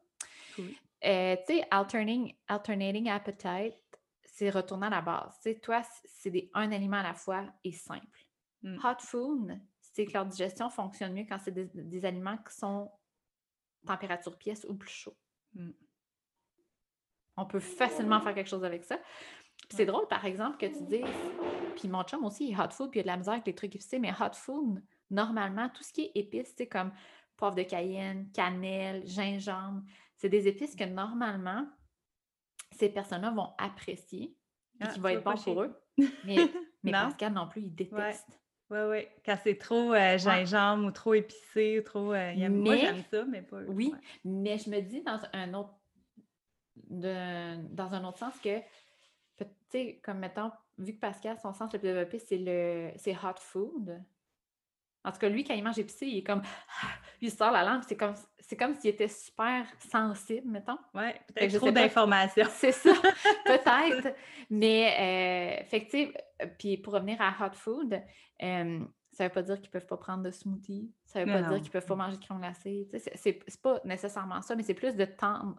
[1.06, 3.76] Euh, tu sais, alternating, alternating appetite,
[4.34, 5.36] c'est retourner à la base.
[5.36, 8.26] Tu sais, toi, c'est des, un aliment à la fois et simple.
[8.64, 8.80] Mm.
[8.84, 12.92] Hot food, c'est que leur digestion fonctionne mieux quand c'est des, des aliments qui sont
[13.86, 15.16] température pièce ou plus chaud.
[15.54, 15.70] Mm.
[17.38, 18.98] On peut facilement faire quelque chose avec ça.
[19.68, 21.06] Puis c'est drôle, par exemple, que tu dises,
[21.76, 23.46] puis mon chum aussi, il est hot food, puis il a de la misère avec
[23.46, 26.92] les trucs épicés, mais hot food, normalement, tout ce qui est épices, c'est comme
[27.38, 29.84] poivre de cayenne, cannelle, gingembre,
[30.18, 31.68] c'est des épices que normalement,
[32.74, 34.36] ces personnes-là vont apprécier
[34.80, 35.76] et Ah, qui vont être bon pour eux.
[36.26, 36.38] Mais,
[36.84, 37.04] mais Non.
[37.06, 38.40] Pascal non plus, il déteste.
[38.70, 39.08] Oui, oui.
[39.26, 42.14] Quand c'est trop euh, gingembre ou trop épicé ou trop.
[42.14, 43.60] euh, il aime- Moi, Mais- j'aime ça, mais pas.
[43.68, 44.00] Oui, ouais.
[44.26, 45.74] mais je me dis dans un autre
[46.90, 48.60] de- dans un autre sens que
[49.38, 53.16] tu sais, comme mettons, vu que Pascal, son sens le plus développé, c'est le c'est
[53.16, 54.04] hot food.
[55.04, 56.42] En tout cas, lui, quand il mange épicé, il est comme
[57.22, 60.78] il sort la langue, c'est comme c'est comme s'il était super sensible, mettons.
[60.94, 62.46] Que peut-être trop d'informations.
[62.52, 62.94] C'est ça,
[63.46, 64.16] peut-être.
[64.50, 68.80] Mais, euh, fait que, puis pour revenir à hot food, euh,
[69.12, 70.92] ça ne veut pas dire qu'ils ne peuvent pas prendre de smoothie.
[71.06, 71.50] Ça ne veut Non, pas non.
[71.54, 72.88] dire qu'ils ne peuvent pas manger de crème glacée.
[73.16, 75.56] C'est pas nécessairement ça, mais c'est plus de tendre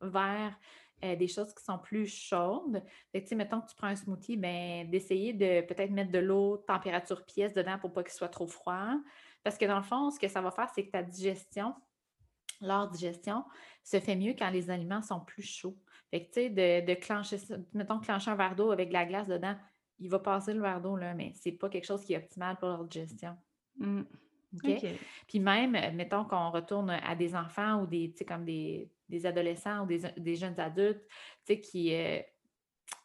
[0.00, 0.56] vers
[1.04, 2.82] euh, des choses qui sont plus chaudes.
[3.12, 6.10] Fait que, tu sais, mettons que tu prends un smoothie, ben, d'essayer de peut-être mettre
[6.10, 8.94] de l'eau température pièce dedans pour pas qu'il soit trop froid.
[9.44, 11.74] Parce que dans le fond, ce que ça va faire, c'est que ta digestion,
[12.60, 13.44] leur digestion,
[13.84, 15.78] se fait mieux quand les aliments sont plus chauds.
[16.10, 17.36] Fait que, tu sais, de, de clencher
[17.72, 19.56] mettons, clencher un verre d'eau avec de la glace dedans,
[20.00, 22.56] il va passer le verre d'eau, là, mais c'est pas quelque chose qui est optimal
[22.56, 23.36] pour leur digestion.
[23.76, 24.02] Mm.
[25.26, 29.26] Puis même, mettons qu'on retourne à des enfants ou des, tu sais, comme des, des
[29.26, 32.20] adolescents ou des, des jeunes adultes, tu sais, qui, euh,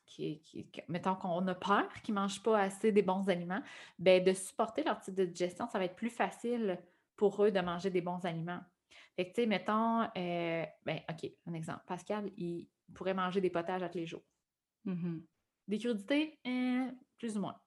[0.06, 3.64] qui, qui- qui- mettons qu'on a peur, qui ne mangent pas assez des bons aliments,
[3.98, 6.80] ben de supporter leur type de digestion, ça va être plus facile
[7.16, 8.62] pour eux de manger des bons aliments.
[9.16, 11.84] Fait que, tu sais, mettons, euh, ben, OK, un exemple.
[11.88, 14.24] Pascal, il pourrait manger des potages à tous les jours.
[14.86, 15.24] Mhm.
[15.68, 17.60] Des crudités, euh, plus ou moins.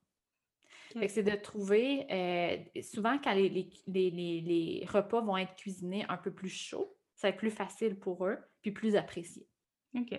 [0.91, 1.01] OK.
[1.01, 5.37] Fait que c'est de trouver, euh, souvent quand les, les- les- les- les repas vont
[5.37, 8.95] être cuisinés un peu plus chauds, ça va être plus facile pour eux, puis plus
[8.95, 9.49] apprécié.
[9.97, 10.14] OK.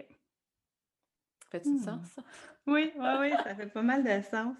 [1.49, 1.83] Fait-tu du Hmm.
[1.83, 2.21] sens, ça?
[2.65, 4.55] Oui, oui, oui, ça fait pas mal de sens.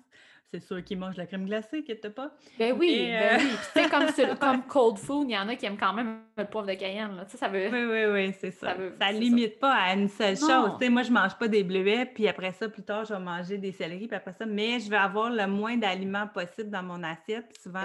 [0.50, 2.32] C'est sûr qu'ils mangent la crème glacée, inquiète pas.
[2.58, 3.50] Ben oui, Et, ben euh, oui.
[3.74, 6.22] Tu sais, comme, sur- comme cold food, il y en a qui aiment quand même
[6.38, 7.18] le poivre de Cayenne.
[7.18, 7.26] Là.
[7.26, 7.68] Tu sais, ça veut...
[7.70, 8.68] Oui, oui, oui, c'est ça.
[8.70, 9.12] Ça veut- ça.
[9.12, 10.48] limite pas à une seule Non.
[10.48, 10.72] chose.
[10.80, 13.20] Tu sais, moi, je mange pas des bleuets, puis après ça, plus tard, je vais
[13.20, 16.84] manger des céleris, puis après ça, mais je vais avoir le moins d'aliments possible dans
[16.84, 17.50] mon assiette.
[17.50, 17.84] Puis souvent,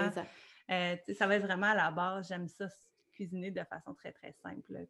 [0.71, 2.29] euh, ça va être vraiment à la base.
[2.29, 2.69] J'aime ça
[3.23, 4.85] cuisiner de façon très, très simple.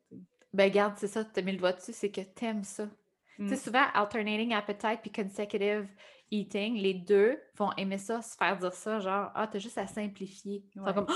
[0.54, 2.88] Ben garde, c'est ça, tu as mis le doigt dessus, c'est que t'aimes ça.
[3.38, 5.88] Tu sais, souvent, alternating appetite puis consecutive
[6.30, 9.88] eating, les deux vont aimer ça, se faire dire ça, genre, ah, t'as juste à
[9.88, 10.64] simplifier.
[10.76, 10.94] Ils sont Ouais.
[10.94, 11.08] comme,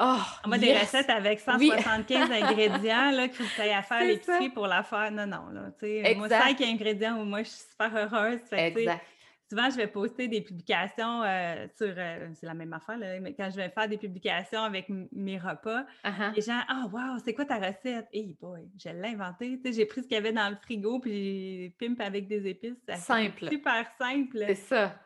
[0.00, 1.68] oh, On des recettes avec Oui.
[1.70, 5.10] 175 ingrédients là, qu'il faut que tu à faire l'épicerie pour la faire.
[5.10, 6.42] Non, non, là, tu sais, moi, Exact.
[6.58, 8.40] 5 ingrédients, moi, je suis super heureuse.
[8.48, 9.04] Fait Exact.
[9.48, 13.34] Souvent, je vais poster des publications euh, sur, euh, c'est la même affaire, là, mais
[13.34, 16.34] quand je vais faire des publications avec mes repas, Uh-huh.
[16.34, 18.06] les gens, ah, wow, c'est quoi ta recette?
[18.12, 19.58] Hey boy, je l'ai inventée.
[19.62, 22.46] Tu sais, j'ai pris ce qu'il y avait dans le frigo, puis pimpe avec des
[22.48, 22.76] épices.
[22.88, 23.48] Ça Simple.
[23.48, 24.44] Super simple.
[24.46, 25.00] C'est ça.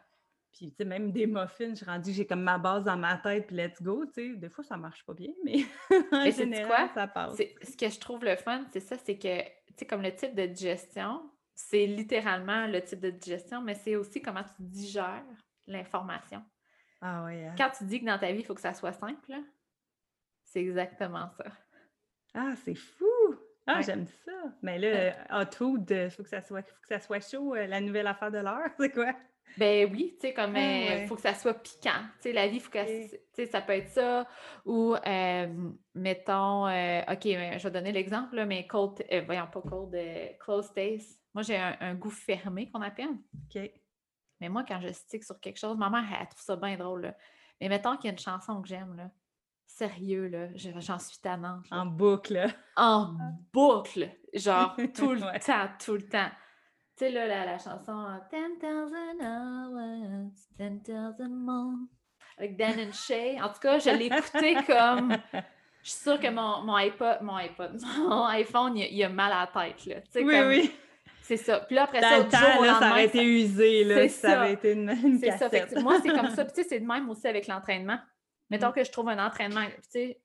[0.53, 3.17] Puis, tu sais, même des muffins, je suis rendue, j'ai comme ma base dans ma
[3.19, 4.37] tête, puis let's go, tu sais.
[4.37, 5.59] Des fois, ça marche pas bien, mais
[6.13, 6.91] en Mais général, quoi?
[6.95, 7.37] ça passe.
[7.37, 10.13] C'est- Ce que je trouve le fun, c'est ça, c'est que, tu sais, comme le
[10.15, 11.23] type de digestion,
[11.69, 15.25] c'est littéralement le type de digestion, mais c'est aussi comment tu digères
[15.67, 16.43] l'information.
[17.01, 17.55] Ah oui, hein.
[17.57, 19.33] Quand tu dis que dans ta vie, il faut que ça soit simple,
[20.45, 21.45] c'est exactement ça.
[22.35, 23.07] Ah, c'est fou!
[23.67, 23.85] Ah, Ouais.
[23.85, 24.33] j'aime ça!
[24.63, 27.67] Mais là, hot food, il faut que ça soit, faut que ça soit chaud, euh,
[27.67, 29.15] la nouvelle affaire de l'heure, c'est quoi?
[29.59, 31.07] Ben oui, tu sais, comme Ah, il ouais.
[31.07, 32.03] faut que ça soit piquant.
[32.17, 34.27] Tu sais, la vie, il faut que ça peut être ça.
[34.65, 39.61] Ou euh, mettons, euh, OK, mais je vais donner l'exemple, mais cold, euh, voyons pas
[39.63, 41.21] cold, euh, close taste.
[41.35, 43.11] Moi, j'ai un, un goût fermé qu'on appelle.
[43.55, 43.61] OK.
[44.41, 47.03] Mais moi, quand je stick sur quelque chose, ma mère, elle, trouve ça bien drôle.
[47.03, 47.15] là.
[47.61, 49.11] Mais mettons qu'il y a une chanson que j'aime, là.
[49.67, 51.69] Sérieux, là, je- j'en suis tannante.
[51.71, 51.79] là.
[51.83, 52.47] En boucle.
[52.77, 53.15] En
[53.53, 55.39] boucle, genre tout le Ouais.
[55.39, 56.31] temps, tout le temps.
[57.01, 61.89] Tu sais, là, la, la chanson euh, 10,000 hours, 10,000 months,
[62.37, 63.41] avec Dan and Shay.
[63.41, 65.17] En tout cas, je l'ai écouté comme.
[65.83, 69.09] Je suis sûre que mon, mon iPod, mon iPod, mon iPhone, il, a- il a
[69.09, 69.97] mal à la tête, là.
[70.15, 70.71] Oui, comme- oui.
[71.23, 71.61] C'est ça.
[71.61, 74.41] Puis là, après ça, le jour temps, là, ça aurait été usé, là, ça ça.
[74.43, 75.49] avait été une, une c'est ça.
[75.49, 75.75] Fait cassette.
[75.79, 76.45] que moi, c'est comme ça.
[76.47, 77.99] Puis tu sais, c'est de même aussi avec l'entraînement.
[78.51, 78.73] Mettons Mm.
[78.73, 79.65] que je trouve un entraînement.
[79.65, 80.21] Puis tu sais,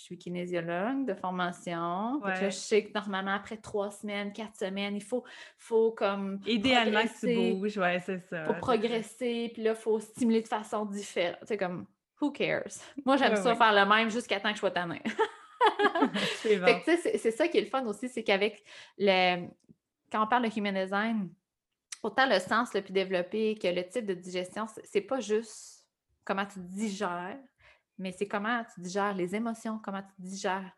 [0.00, 2.20] je suis kinésiologue de formation.
[2.22, 2.44] Que là, Ouais.
[2.46, 5.24] je sais que normalement, après trois semaines, quatre semaines, il faut,
[5.58, 6.40] faut comme.
[6.46, 7.52] Idéalement que tu progresser.
[7.52, 8.46] bouges, ouais, c'est ça.
[8.46, 8.54] c'est ça.
[8.54, 11.38] progresser, puis là, il faut stimuler de façon différente.
[11.44, 11.86] Sais, comme,
[12.20, 12.64] who cares?
[13.04, 13.56] Moi, j'aime Ouais, ça ouais.
[13.56, 15.02] faire le même jusqu'à temps que je sois tannée.
[16.36, 16.66] c'est bon.
[16.66, 18.62] Fait que, tu sais, c'est c'est ça qui est le fun aussi, c'est qu'avec
[18.98, 19.46] le.
[20.10, 21.30] Quand on parle de human design,
[22.02, 25.86] autant le sens le plus développé que le type de digestion, c'est- c'est pas juste
[26.24, 27.38] comment tu digères,
[28.00, 30.72] mais c'est comment tu digères les émotions, comment tu digères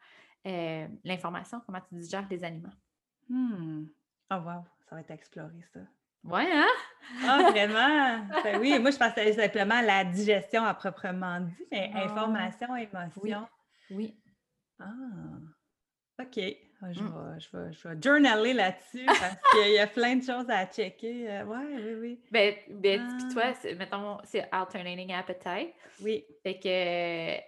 [0.46, 2.72] euh, l'information, comment tu digères les aliments.
[3.28, 3.84] Hmm.
[4.30, 5.80] Oh, wow, ça va être exploré, ça.
[6.24, 6.68] Ouais, hein?
[7.24, 8.26] Ah, vraiment?
[8.44, 12.00] Ben oui, moi, je pensais simplement à la digestion à proprement dit, mais Non.
[12.02, 13.48] information, émotion.
[13.90, 14.16] Oui.
[14.78, 14.84] Ah,
[16.20, 16.40] OK.
[16.85, 17.07] Ah, Je, Mm.
[17.07, 20.66] vais, je, vais, je vais journaler là-dessus parce qu'il y a plein de choses à
[20.66, 21.30] checker.
[21.30, 22.20] Euh, ouais, oui, oui.
[22.30, 23.33] Ben, ben puis Ah.
[23.33, 25.74] toi, c'est- mettons, c'est alternating appetite.
[26.03, 27.43] Oui, Fait que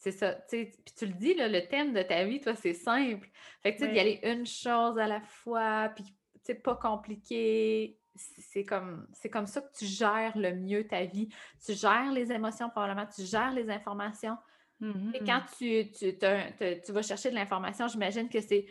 [0.00, 3.28] c'est ça, puis tu le dis, là, le thème de ta vie, toi, c'est simple.
[3.64, 4.00] Fait que tu sais, d'y Oui.
[4.00, 6.04] aller une chose à la fois, puis
[6.44, 7.98] sais, pas compliqué.
[8.14, 11.28] C'est c'est comme, c'est comme ça que tu gères le mieux ta vie.
[11.64, 14.36] Tu gères les émotions, probablement, tu gères les informations.
[14.80, 15.12] Mhm.
[15.14, 18.66] Et quand tu, tu, tu vas chercher de l'information, j'imagine que c'est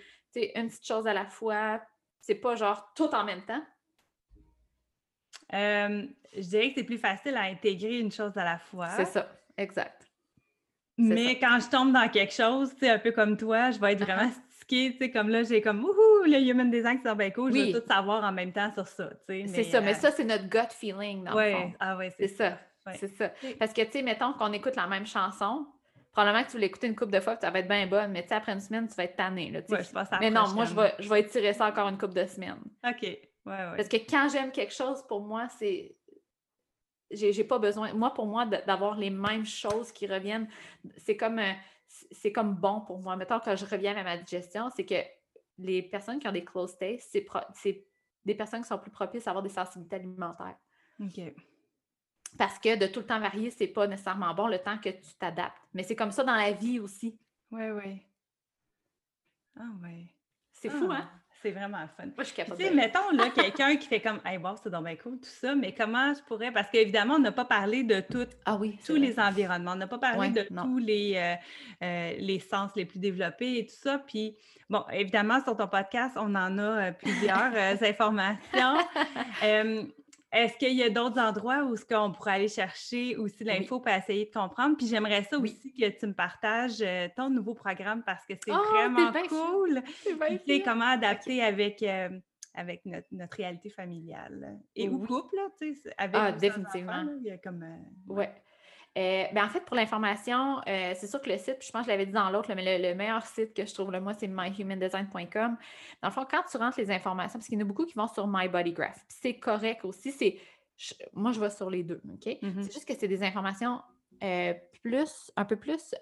[0.55, 1.81] une petite chose à la fois.
[2.21, 3.63] C'est pas genre tout en même temps?
[5.53, 6.05] Euh,
[6.35, 8.89] je dirais que c'est plus facile à intégrer une chose à la fois.
[8.89, 10.01] C'est ça, exact.
[10.97, 13.93] c'est Mais quand je tombe dans quelque chose, tu un peu comme toi, je vais
[13.93, 17.31] être vraiment stickée, tu comme là, j'ai comme, wouhou, le human design qui sont bien
[17.31, 17.71] cool, je Oui.
[17.71, 19.47] veux tout savoir en même temps sur ça, tu.
[19.47, 21.73] C'est ça, mais euh, ça, c'est notre gut feeling, dans le ouais, fond.
[21.79, 22.59] ah ouais, C'est ça.
[22.85, 22.93] Ouais.
[22.97, 23.31] C'est ça.
[23.59, 25.65] Parce que, tu sais, mettons qu'on écoute la même chanson,
[26.17, 28.23] probablement que tu l'écoutes une couple de fois, puis ça va être bien bonne, mais
[28.23, 29.51] tu sais, après une semaine, tu vas être tanné.
[29.51, 29.59] Là.
[29.71, 29.83] Ouais,
[30.19, 32.59] mais non, moi, je vais, je vais étirer ça encore une couple de semaines.
[32.83, 33.75] OK, ouais, ouais.
[33.77, 35.95] Parce que quand j'aime quelque chose, pour moi, c'est.
[37.11, 37.93] J'ai pas besoin.
[37.93, 40.49] Moi, pour moi, d'avoir les mêmes choses qui reviennent,
[40.97, 41.53] c'est comme, euh,
[42.11, 43.15] c'est comme bon pour moi.
[43.15, 44.95] Mettons, quand je reviens à ma digestion, c'est que
[45.59, 47.85] les personnes qui ont des close tastes, c'est pro- c'est
[48.25, 50.57] des personnes qui sont plus propices à avoir des sensibilités alimentaires.
[50.99, 51.21] OK.
[52.37, 55.13] Parce que de tout le temps varier, c'est pas nécessairement bon le temps que tu
[55.19, 55.57] t'adaptes.
[55.73, 57.17] Mais c'est comme ça dans la vie aussi.
[57.51, 58.01] Ouais, ouais.
[59.59, 60.05] Ah ouais.
[60.53, 61.09] C'est fou, Ah, hein?
[61.41, 62.05] C'est vraiment fun.
[62.05, 62.75] Moi, je suis capable Tu sais, de...
[62.75, 65.71] mettons là, quelqu'un qui fait comme Hey, wow, c'est donc bien cool, tout ça, mais
[65.73, 66.51] comment je pourrais.
[66.51, 69.01] Parce qu'évidemment, on n'a pas parlé de tout, Ah oui, tous vrai.
[69.07, 69.71] les environnements.
[69.73, 70.63] On n'a pas parlé Ouais, de non.
[70.63, 71.35] tous les, euh,
[71.85, 73.99] euh, les sens les plus développés et tout ça.
[73.99, 74.35] Puis,
[74.69, 77.53] bon, évidemment, sur ton podcast, on en a euh, plusieurs
[77.83, 78.77] informations.
[80.35, 83.79] Euh, Est-ce qu'il y a d'autres endroits où ce qu'on pourrait aller chercher aussi l'info
[83.79, 84.75] pour essayer de comprendre?
[84.77, 85.51] Puis j'aimerais ça Oui.
[85.51, 89.11] aussi que tu me partages euh, ton nouveau programme parce que c'est Oh, t'es vraiment
[89.11, 89.81] bien cool.
[90.45, 92.19] C'est comment adapter avec, euh,
[92.53, 94.59] avec notre, notre réalité familiale.
[94.75, 95.07] Et ou Oui.
[95.07, 96.91] couple, là, tu sais, avec Ah, ou définitivement.
[97.03, 97.63] là, il y a comme...
[97.63, 98.33] euh, Ouais.
[98.97, 101.85] Euh, ben, en fait, pour l'information, euh, c'est sûr que le site, je pense que
[101.85, 104.27] je l'avais dit dans l'autre, mais le, meilleur site que je trouve, le moi, c'est
[104.27, 105.57] myhumandesign.com.
[106.01, 107.93] Dans le fond, quand tu rentres les informations, parce qu'il y en a beaucoup qui
[107.93, 110.39] vont sur MyBodyGraph, c'est correct aussi, c'est
[111.13, 112.25] moi, je vais sur les deux, OK?
[112.25, 112.63] Mm-hmm.
[112.63, 113.81] C'est juste que c'est des informations
[114.23, 115.95] euh, plus, un peu plus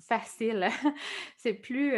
[0.00, 0.68] faciles.
[1.36, 1.92] c'est plus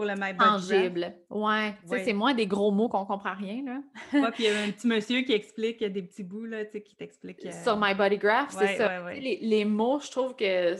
[0.00, 1.14] pour le tangible.
[1.28, 1.74] Ouais.
[2.04, 3.62] C'est moins des gros mots qu'on comprend rien.
[3.64, 4.30] Là.
[4.32, 6.46] puis il y a un petit monsieur qui explique, il y a des petits bouts
[6.46, 7.44] là, qui t'expliquent.
[7.46, 9.10] Euh, sur My Body Graph, c'est ça.
[9.12, 10.76] Les, mots, je trouve que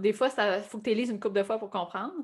[0.00, 2.14] des fois, il faut que tu lises une couple de fois pour comprendre.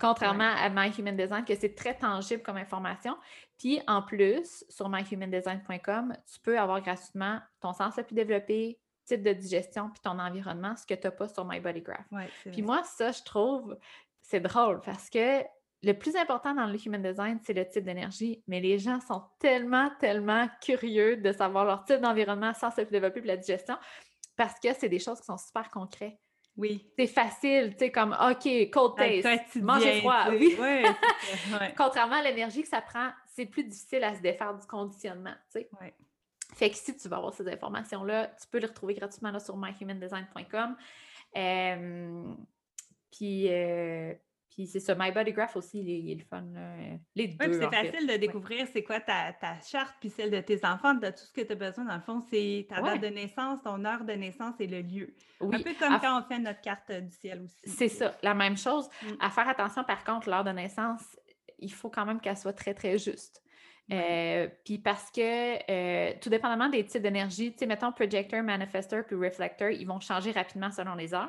[0.00, 3.16] Contrairement à My Human Design, que c'est très tangible comme information.
[3.58, 9.22] Puis en plus, sur myhumandesign.com, tu peux avoir gratuitement ton sens le plus développé, type
[9.22, 12.06] de digestion, puis ton environnement, ce que tu n'as pas sur My Body Graph.
[12.52, 13.76] puis moi, ça, je trouve,
[14.20, 15.42] c'est drôle parce que
[15.82, 19.22] le plus important dans le human design, c'est le type d'énergie, mais les gens sont
[19.38, 23.76] tellement, tellement curieux de savoir leur type d'environnement sans se développer pour la digestion
[24.36, 26.18] parce que c'est des choses qui sont super concrètes.
[26.56, 26.90] Oui.
[26.98, 30.30] C'est facile, tu sais, comme OK, cold taste, manger froid.
[30.30, 30.56] Oui.
[31.76, 35.60] Contrairement à l'énergie que ça prend, c'est plus difficile à se défaire du conditionnement, tu
[35.60, 35.70] sais.
[36.54, 39.56] Fait que si tu vas avoir ces informations-là, tu peux les retrouver gratuitement là, sur
[39.58, 40.76] myhumandesign.com.
[41.36, 42.34] Euh,
[43.10, 44.14] puis, euh,
[44.56, 46.42] puis c'est ça, My Body Graph aussi, il est, le fun.
[47.14, 47.60] Les deux.
[47.60, 51.24] c'est facile de découvrir c'est quoi ta, charte, puis celle de tes enfants, de tout
[51.26, 51.84] ce que tu as besoin.
[51.84, 55.14] Dans le fond, c'est ta date de naissance, ton heure de naissance et le lieu.
[55.42, 57.54] Un peu comme quand on fait notre carte du ciel aussi.
[57.66, 58.88] C'est ça, la même chose.
[59.02, 59.06] Mm.
[59.20, 61.02] À faire attention, par contre, l'heure de naissance,
[61.58, 63.42] il faut quand même qu'elle soit très, très juste.
[63.92, 69.04] Euh, puis parce que, euh, tout dépendamment des types d'énergie, tu sais, mettons projector, manifestor
[69.04, 71.28] puis reflector, ils vont changer rapidement selon les heures.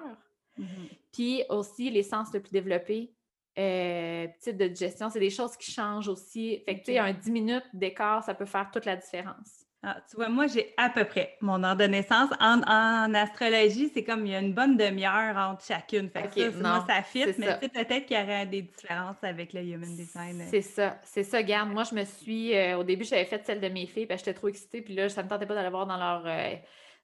[0.57, 0.89] Mm-hmm.
[1.11, 3.13] Puis aussi, les sens le plus développés,
[3.57, 6.61] euh, type de digestion, c'est des choses qui changent aussi.
[6.65, 9.67] Fait que, tu sais, un 10 minutes d'écart, ça peut faire toute la différence.
[9.83, 12.29] Ah, tu vois, moi, j'ai à peu près mon heure de naissance.
[12.39, 16.09] En, astrologie, c'est comme il y a une bonne demi-heure entre chacune.
[16.09, 19.61] Fait que ça, moi, ça fit, mais peut-être qu'il y aurait des différences avec le
[19.61, 20.43] Human Design.
[20.49, 21.43] C'est ça, c'est ça.
[21.43, 22.55] Garde, moi, je me suis...
[22.55, 25.09] Euh, au début, j'avais fait celle de mes filles, puis j'étais trop excitée, puis là,
[25.09, 26.23] ça ne me tentait pas d'aller voir dans leur...
[26.25, 26.55] Euh,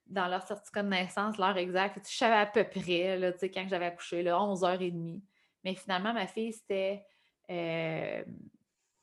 [0.07, 1.99] dans leur certificat de naissance, l'heure exacte.
[2.09, 5.21] Je savais à peu près, là, quand j'avais accouché, là, 11h30.
[5.63, 7.05] Mais finalement, ma fille, c'était.
[7.49, 8.23] Euh,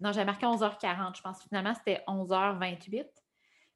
[0.01, 1.43] non, j'avais marqué 11h40, je pense.
[1.43, 3.07] Finalement, c'était 11h28.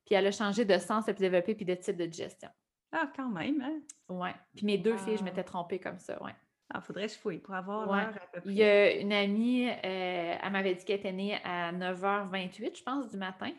[0.04, 2.50] Puis elle a changé de sens le plus développé puis de type de digestion.
[2.92, 3.80] Ah, quand même, hein?
[4.08, 4.28] Oui.
[4.54, 6.30] Puis mes deux filles, je m'étais trompée comme ça, oui.
[6.72, 8.50] Ah, faudrait que je fouille pour avoir l'heure à peu près.
[8.50, 12.82] Il y a une amie, euh, elle m'avait dit qu'elle était née à 9h28, je
[12.82, 13.50] pense, du matin.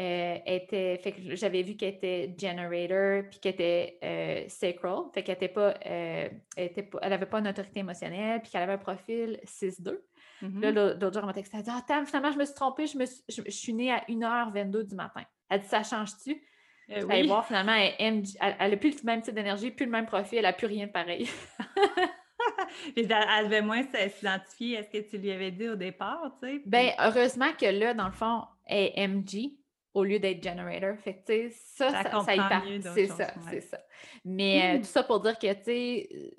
[0.00, 5.22] Euh, était, fait que j'avais vu qu'elle était generator puis qu'elle était euh, sacral, fait
[5.22, 9.38] qu'elle était pas, euh, elle avait pas une autorité émotionnelle puis qu'elle avait un profil
[9.44, 9.90] 6-2.
[9.90, 10.98] Là, mm-hmm.
[10.98, 12.96] l'autre jour, elle m'a texté, elle a dit Ah, finalement, je me suis trompée, je,
[12.96, 15.24] me je, suis née à 1h22 du matin.
[15.50, 16.42] Elle dit Ça change-tu
[16.90, 17.26] euh, oui.
[17.26, 20.54] voir, finalement, elle, elle, plus le même type d'énergie, plus le même profil, elle n'a
[20.54, 21.28] plus rien de pareil.
[22.96, 26.48] elle, elle devait moins s'identifier à ce que tu lui avais dit au départ, tu
[26.48, 26.62] sais.
[26.64, 29.52] Ben, heureusement que là, dans le fond, elle est MG,
[29.94, 30.96] au lieu d'être generator.
[30.98, 32.64] Fait que, tu sais, ça, ça, ça, ça y part.
[32.94, 33.80] C'est ça, c'est ça.
[34.24, 36.30] Mais euh, tout ça pour dire que, tu sais, euh,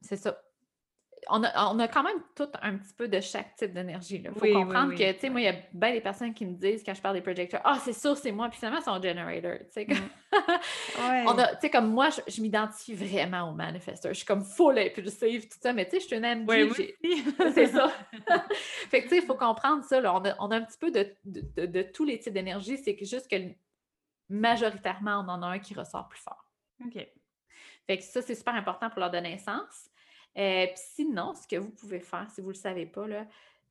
[0.00, 0.40] c'est ça
[1.28, 4.22] on a, quand même tout un petit peu de chaque type d'énergie.
[4.24, 6.54] Il faut comprendre que, tu sais, moi, il y a bien des personnes qui me
[6.54, 9.00] disent quand je parle des projecteurs, ah, c'est sûr, c'est moi, puis finalement, c'est un
[9.00, 9.58] generator.
[9.66, 14.12] Tu sais, comme, comme moi, je, m'identifie vraiment au manifesteur.
[14.12, 16.96] Je suis comme full impulsive, tout ça, mais tu sais, je suis une MG.
[17.54, 17.88] c'est ça.
[18.90, 20.00] fait que, tu sais, il faut comprendre ça.
[20.00, 20.14] Là.
[20.14, 23.30] On, a, on, a, un petit peu de, de, tous les types d'énergie, c'est juste
[23.30, 23.36] que
[24.28, 26.48] majoritairement, on en a un qui ressort plus fort.
[26.84, 27.06] OK.
[27.86, 29.90] Fait que ça, c'est super important pour leur de naissance.
[30.38, 33.06] Euh, puis sinon, ce que vous pouvez faire, si vous ne le savez pas,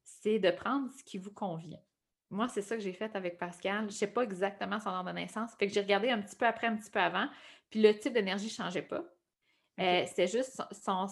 [0.03, 1.80] c'est de prendre ce qui vous convient.
[2.30, 3.82] Moi, c'est ça que j'ai fait avec Pascal.
[3.82, 5.51] Je ne sais pas exactement son ordre de naissance.
[5.55, 7.28] Fait que j'ai regardé un petit peu après, un petit peu avant.
[7.70, 9.03] Puis le type d'énergie ne changeait pas.
[9.80, 11.07] Euh, c'était juste son,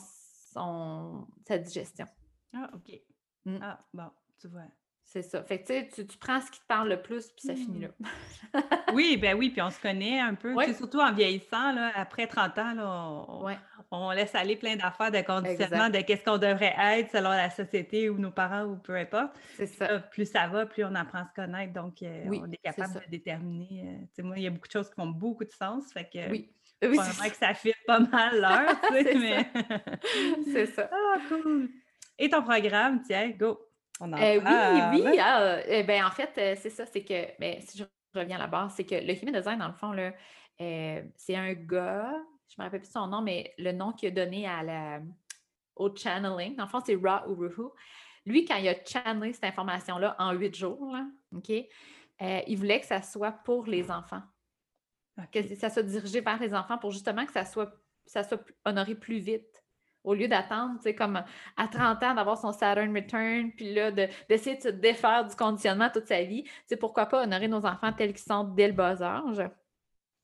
[0.53, 2.05] son, sa digestion.
[2.53, 3.01] Ah, OK.
[3.45, 3.57] Mmh.
[3.61, 4.67] Ah, bon, tu vois.
[5.11, 5.41] C'est ça.
[5.43, 7.87] Fait que tu, tu prends ce qui te parle le plus, puis ça finit là.
[7.99, 8.59] Mmh.
[8.93, 10.53] oui, ben oui, puis on se connaît un peu.
[10.75, 13.57] Surtout en vieillissant, là, après 30 ans, là,
[13.89, 18.07] on, laisse aller plein d'affaires de conditionnement de qu'est-ce qu'on devrait être selon la société
[18.07, 19.31] ou nos parents ou peu importe.
[19.55, 19.97] C'est ça.
[19.97, 21.73] plus ça va, plus on apprend à se connaître.
[21.73, 23.97] Donc, euh, on est capable de déterminer.
[24.19, 25.91] Euh, moi, il y a beaucoup de choses qui font beaucoup de sens.
[25.91, 26.53] Fait que, oui.
[26.83, 29.47] Oui, que ça fit pas mal l'heure, mais...
[30.53, 30.87] c'est ça.
[31.11, 31.69] Ah, cool.
[32.19, 33.68] Et ton programme, tiens, go!
[34.01, 35.19] Euh, oui, oui.
[35.19, 37.83] Ah, eh ben, en fait, euh, c'est ça, c'est que, ben, si je
[38.13, 40.13] reviens à la base, c'est que le human design, dans le fond, là,
[40.61, 42.13] euh, c'est un gars,
[42.47, 44.99] je ne me rappelle plus son nom, mais le nom qu'il a donné à la,
[45.75, 47.69] au channeling, dans le fond, c'est Ra Uruhu.
[48.25, 50.95] Lui, quand il a channelé cette information-là en huit jours,
[51.35, 54.21] OK, il voulait que ça soit pour les enfants.
[55.31, 57.71] Que ça soit dirigé vers les enfants pour justement que ça soit,
[58.05, 59.58] ça soit honoré plus vite.
[60.03, 61.21] Au lieu d'attendre, tu sais, comme
[61.57, 65.89] à 30 ans, d'avoir son Saturn Return, puis là, d'essayer de, se défaire du conditionnement
[65.93, 69.01] toute sa vie, tu pourquoi pas honorer nos enfants tels qu'ils sont dès le bas
[69.01, 69.49] âge?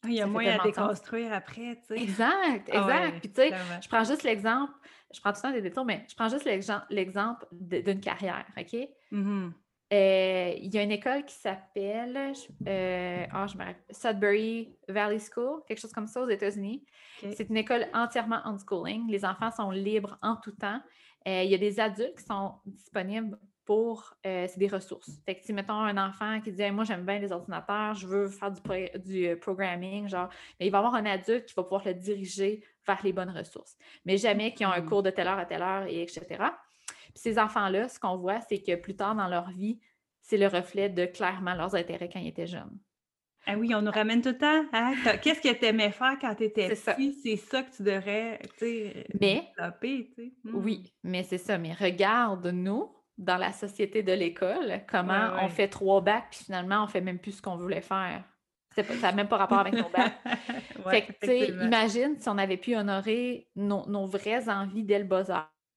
[0.06, 2.02] Il y a moins à déconstruire après, tu sais.
[2.02, 3.20] Exact, ah exact.
[3.20, 4.74] Puis tu sais, je prends juste l'exemple,
[5.14, 6.48] je prends tout le temps des détours, mais je prends juste
[6.90, 8.90] l'exemple d'une carrière, OK?
[9.12, 9.52] Mm-hmm.
[9.96, 12.34] Euh, il y a une école qui s'appelle
[12.68, 13.46] euh, oh,
[13.92, 16.84] Sudbury Valley School, quelque chose comme ça aux États-Unis.
[17.20, 19.10] C'est une école entièrement unschooling.
[19.10, 20.82] Les enfants sont libres en tout temps.
[21.28, 24.16] Euh, il y a des adultes qui sont disponibles pour.
[24.24, 25.10] c'est des ressources.
[25.26, 28.28] Fait que si, mettons, un enfant qui dit Moi, j'aime bien les ordinateurs, je veux
[28.28, 28.62] faire du,
[29.00, 30.30] du programming, genre,
[30.60, 33.32] mais il va y avoir un adulte qui va pouvoir le diriger vers les bonnes
[33.32, 33.78] ressources.
[34.04, 36.52] Mais jamais qui ont un cours de telle heure à telle heure, et etc
[37.16, 39.80] ces enfants-là, ce qu'on voit, c'est que plus tard dans leur vie,
[40.22, 42.78] c'est le reflet de clairement leurs intérêts quand ils étaient jeunes.
[43.48, 44.66] Ah oui, on nous ramène tout le temps.
[44.74, 44.96] Hein?
[45.22, 47.14] Qu'est-ce que tu aimais faire quand tu étais petit?
[47.14, 48.40] C'est ça que tu devrais
[49.20, 50.12] mais, développer.
[50.46, 51.10] Oui, hmm.
[51.10, 51.58] mais c'est ça.
[51.60, 56.88] Mais regarde-nous dans la société de l'école, comment on fait trois bacs, puis finalement, on
[56.88, 58.24] fait même plus ce qu'on voulait faire.
[58.76, 60.14] ça n'a même pas rapport avec nos bacs.
[60.90, 65.00] fait que, tu sais, imagine si on avait pu honorer nos, nos vraies envies dès
[65.00, 65.30] le bas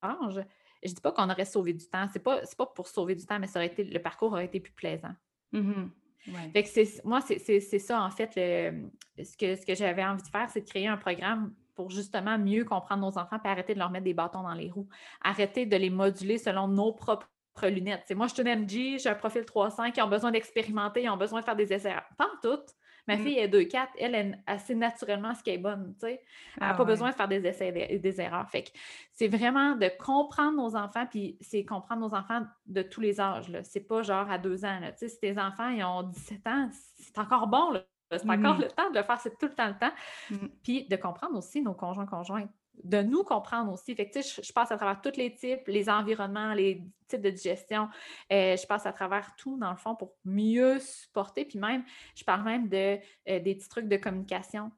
[0.03, 0.41] âge,
[0.83, 2.07] je dis pas qu'on aurait sauvé du temps.
[2.13, 4.61] C'est pas, pas pour sauver du temps, mais ça aurait été, le parcours aurait été
[4.61, 5.15] plus plaisant.
[5.53, 7.01] Mm-hmm.
[7.05, 10.69] moi, c'est ça, en fait, ce que, ce que j'avais envie de faire, c'est de
[10.69, 14.15] créer un programme pour justement mieux comprendre nos enfants et arrêter de leur mettre des
[14.15, 14.89] bâtons dans les roues.
[15.23, 17.29] Arrêter de les moduler selon nos propres
[17.67, 18.03] lunettes.
[18.07, 21.09] C'est moi, je suis une MG, j'ai un profil 300 qui ont besoin d'expérimenter, ils
[21.09, 21.95] ont besoin de faire des essais.
[22.17, 22.75] Pas toutes,
[23.09, 23.21] Ma mm.
[23.21, 26.23] fille est 2-4, elle est assez naturellement ce qui est bonne, tu sais.
[26.57, 28.49] Elle n'a ah pas besoin de faire des essais et des, erreurs.
[28.51, 28.69] Fait que
[29.13, 33.51] c'est vraiment de comprendre nos enfants, puis c'est comprendre nos enfants de tous les âges.
[33.65, 34.79] C'est pas genre à deux ans.
[34.83, 37.81] Tu sais, si tes enfants ils ont 17 ans, c'est encore bon.
[38.11, 38.61] C'est encore mm.
[38.61, 39.93] le temps de le faire, c'est tout le temps le temps.
[40.31, 40.49] Mm.
[40.63, 42.47] Puis de comprendre aussi nos conjoints conjoints
[42.85, 43.95] de nous comprendre aussi.
[43.95, 47.89] Fait je, passe à travers tous les types, les environnements, les types de digestion.
[48.33, 51.45] Euh, je passe à travers tout, dans le fond, pour mieux supporter.
[51.45, 54.71] Puis même, je parle même euh, des petits trucs de communication,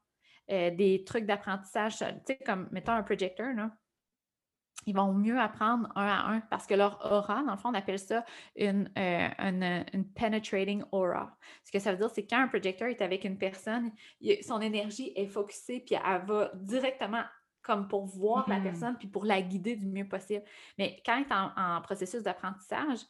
[0.50, 1.98] euh, des trucs d'apprentissage.
[2.26, 3.48] Tu comme, mettons, un projecteur.
[4.86, 7.74] Ils vont mieux apprendre un à un parce que leur aura, dans le fond, on
[7.74, 8.24] appelle ça
[8.56, 11.36] une, une, penetrating aura.
[11.64, 13.92] Ce que ça veut dire, c'est quand un projecteur est avec une personne,
[14.40, 17.24] son énergie est focusée, puis elle va directement
[17.62, 20.42] comme pour voir la mmh personne puis pour la guider du mieux possible.
[20.78, 23.00] Mais quand elle est en, processus d'apprentissage,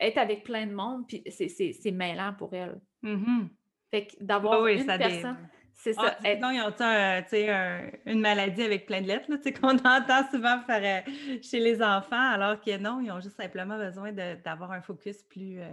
[0.00, 2.80] être avec plein de monde, puis c'est mêlant pour elle.
[3.02, 3.46] Mmh
[3.90, 5.36] fait que d'avoir une personne...
[5.76, 6.16] C'est ça.
[6.24, 9.28] Ah, sinon, ils ont une maladie avec plein de lettres
[9.60, 11.12] qu'on entend souvent faire, euh,
[11.42, 15.60] chez les enfants, alors que non, ils ont juste simplement besoin d'avoir un focus plus,
[15.60, 15.68] euh,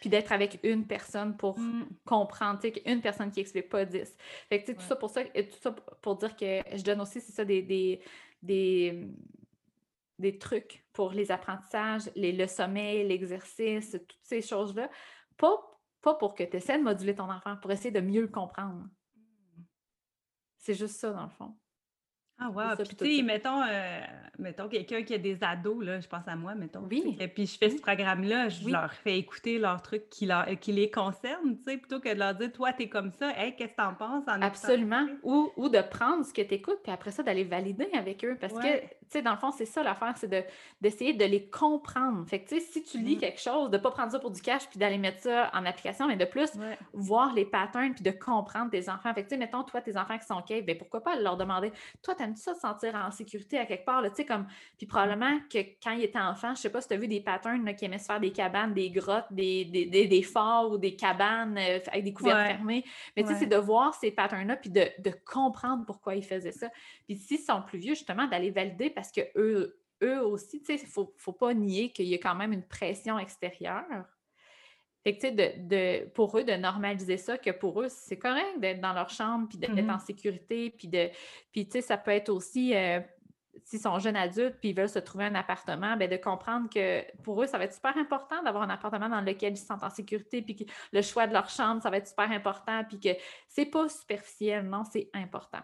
[0.00, 1.88] puis d'être avec une personne pour mm.
[2.04, 4.16] comprendre, tu sais, une personne qui explique pas 10.
[4.48, 7.00] Fait que, tu sais, tout ça pour ça, tout ça pour dire que je donne
[7.00, 8.00] aussi, c'est ça, des, des,
[8.42, 9.08] des,
[10.18, 14.90] des, trucs pour les apprentissages, les, le sommeil, l'exercice, toutes ces choses-là.
[15.36, 15.56] Pas,
[16.00, 18.86] pas pour que tu essaies de moduler ton enfant, pour essayer de mieux le comprendre.
[19.16, 19.62] Mm.
[20.58, 21.56] C'est juste ça, dans le fond.
[22.40, 22.76] Ah wow!
[22.76, 24.00] Puis tu sais, mettons, euh,
[24.38, 26.86] mettons quelqu'un qui a des ados, là, je pense à moi, mettons.
[26.88, 27.16] Oui.
[27.18, 30.72] Et puis je fais ce programme-là, je leur fais écouter leurs trucs qui, leur, qui
[30.72, 33.72] les concernent, tu sais, plutôt que de leur dire, toi, t'es comme ça, hey, qu'est-ce
[33.72, 34.24] que t'en penses?
[34.28, 35.06] En Absolument.
[35.24, 38.36] Ou, ou, de prendre ce que tu écoutes, puis après ça, d'aller valider avec eux.
[38.40, 40.42] Parce que, sais, dans le fond, c'est ça l'affaire, c'est de,
[40.80, 42.26] d'essayer de les comprendre.
[42.28, 43.20] Fait que, tu sais, si tu lis mm.
[43.20, 45.64] quelque chose, de ne pas prendre ça pour du cash, puis d'aller mettre ça en
[45.64, 46.50] application, mais de plus
[46.92, 49.12] voir les patterns, puis de comprendre tes enfants.
[49.14, 51.36] Fait que, tu sais, mettons, toi, tes enfants qui sont cave, ben pourquoi pas leur
[51.36, 54.46] demander, toi, t'aimes-tu ça de sentir en sécurité à quelque part, tu sais, comme,
[54.76, 57.20] puis probablement que quand il était enfant, je sais pas si tu as vu des
[57.20, 60.96] patterns qui aimaient se faire des cabanes, des grottes, des, des, des, forts ou des
[60.96, 62.84] cabanes euh, avec des couvertes fermées.
[63.16, 66.52] Mais tu sais, c'est de voir ces patterns-là puis de, de, comprendre pourquoi ils faisaient
[66.52, 66.68] ça.
[67.06, 70.82] Puis s'ils sont plus vieux, justement, d'aller valider parce que eux, eux aussi, tu sais,
[70.82, 73.84] il ne faut, faut, pas nier qu'il y a quand même une pression extérieure.
[75.04, 78.18] Fait que, tu sais, de, de, pour eux, de normaliser ça, que pour eux, c'est
[78.18, 79.94] correct d'être dans leur chambre, puis d'être mm-hmm.
[79.94, 81.10] en sécurité, puis de...
[81.52, 82.74] Puis, tu sais, ça peut être aussi...
[82.74, 82.98] Euh,
[83.62, 87.04] s'ils sont jeunes adultes puis ils veulent se trouver un appartement, bien, de comprendre que
[87.22, 89.84] pour eux, ça va être super important d'avoir un appartement dans lequel ils se sentent
[89.84, 92.98] en sécurité, puis que le choix de leur chambre, ça va être super important, puis
[92.98, 93.10] que
[93.46, 95.60] c'est pas superficiel, non, c'est important.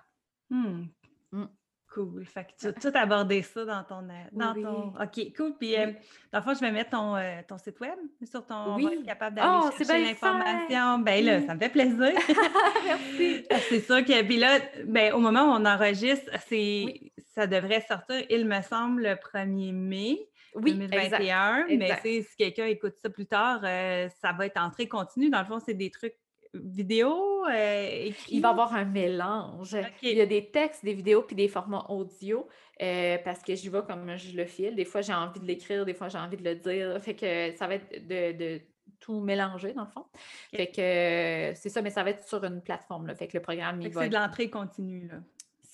[0.50, 0.84] Hmm.
[1.32, 1.46] Hmm.
[1.94, 2.26] Cool.
[2.26, 4.08] Fait que tu as tout abordé ça dans ton.
[4.08, 4.88] Euh, dans ton...
[5.00, 5.54] OK, cool.
[5.56, 5.92] Puis, euh,
[6.32, 7.96] dans le fond, je vais mettre ton, euh, ton site web
[8.28, 8.74] sur ton.
[8.74, 9.04] Oui.
[9.06, 10.98] capable d'aller oh, chercher l'information.
[10.98, 12.12] Ben là, ça me fait plaisir.
[12.84, 13.46] Merci.
[13.68, 14.22] c'est sûr que.
[14.24, 19.02] Puis là, ben, au moment où on enregistre, c'est ça devrait sortir, il me semble,
[19.02, 20.18] le 1er mai.
[20.56, 25.28] Oui, 2021, mais si quelqu'un écoute ça plus tard, ça va être entrée continue.
[25.28, 26.14] Dans le fond, c'est des trucs
[26.54, 29.76] vidéo, euh, Il va y avoir un mélange.
[30.02, 32.48] Il y a des textes, des vidéos puis des formats audio
[32.82, 34.74] euh, parce que j'y vais comme je le file.
[34.74, 37.00] Des fois, j'ai envie de l'écrire, des fois, j'ai envie de le dire.
[37.02, 38.60] Fait que ça va être de,
[39.00, 40.06] tout mélanger, dans le fond.
[40.54, 43.06] Fait que c'est ça, mais ça va être sur une plateforme.
[43.06, 43.14] Là.
[43.14, 44.02] Fait que le programme, il va.
[44.02, 45.16] C'est de l'entrée continue, là.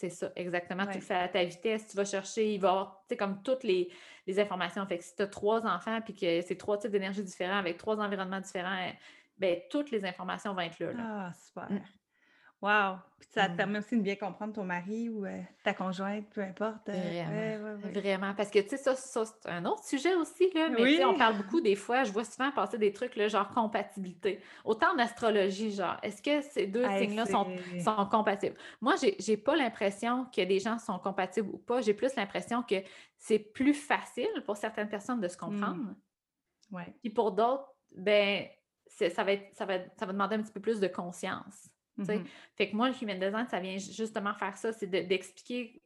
[0.00, 0.86] C'est ça, exactement.
[0.86, 3.16] Tu le fais à ta vitesse, tu vas chercher, il va y avoir, tu sais,
[3.18, 3.90] comme toutes les,
[4.38, 4.86] informations.
[4.86, 7.76] Fait que si tu as trois enfants puis que c'est trois types d'énergie différents avec
[7.76, 8.78] trois environnements différents,
[9.40, 10.92] ben toutes les informations vont être là.
[10.98, 11.70] Ah, super.
[11.70, 11.80] Mm.
[12.62, 12.98] Wow!
[13.18, 13.56] Puis ça te mmh.
[13.56, 16.90] permet aussi de bien comprendre ton mari ou euh, ta conjointe, peu importe.
[16.90, 17.90] Euh, vraiment.
[17.94, 18.34] Vraiment.
[18.34, 20.68] Parce que, tu sais, ça, c'est un autre sujet aussi, là.
[20.68, 24.40] Mais on parle beaucoup des fois, je vois souvent passer des trucs, là, genre compatibilité.
[24.62, 27.46] Autant en astrologie, genre, est-ce que ces deux signes-là sont,
[27.82, 28.56] sont, compatibles?
[28.82, 31.80] Moi, j'ai pas l'impression que des gens sont compatibles ou pas.
[31.80, 32.76] J'ai plus l'impression que
[33.16, 35.38] c'est plus facile pour certaines personnes de se mmh.
[35.38, 35.94] comprendre.
[36.70, 36.94] Ouais.
[37.00, 38.46] Puis pour d'autres, ben,
[39.08, 41.70] ça va, être, ça, va, ça va demander un petit peu plus de conscience.
[41.98, 42.24] Mm-hmm.
[42.56, 45.82] Fait que moi, le human design, ça vient justement faire ça, c'est d'expliquer,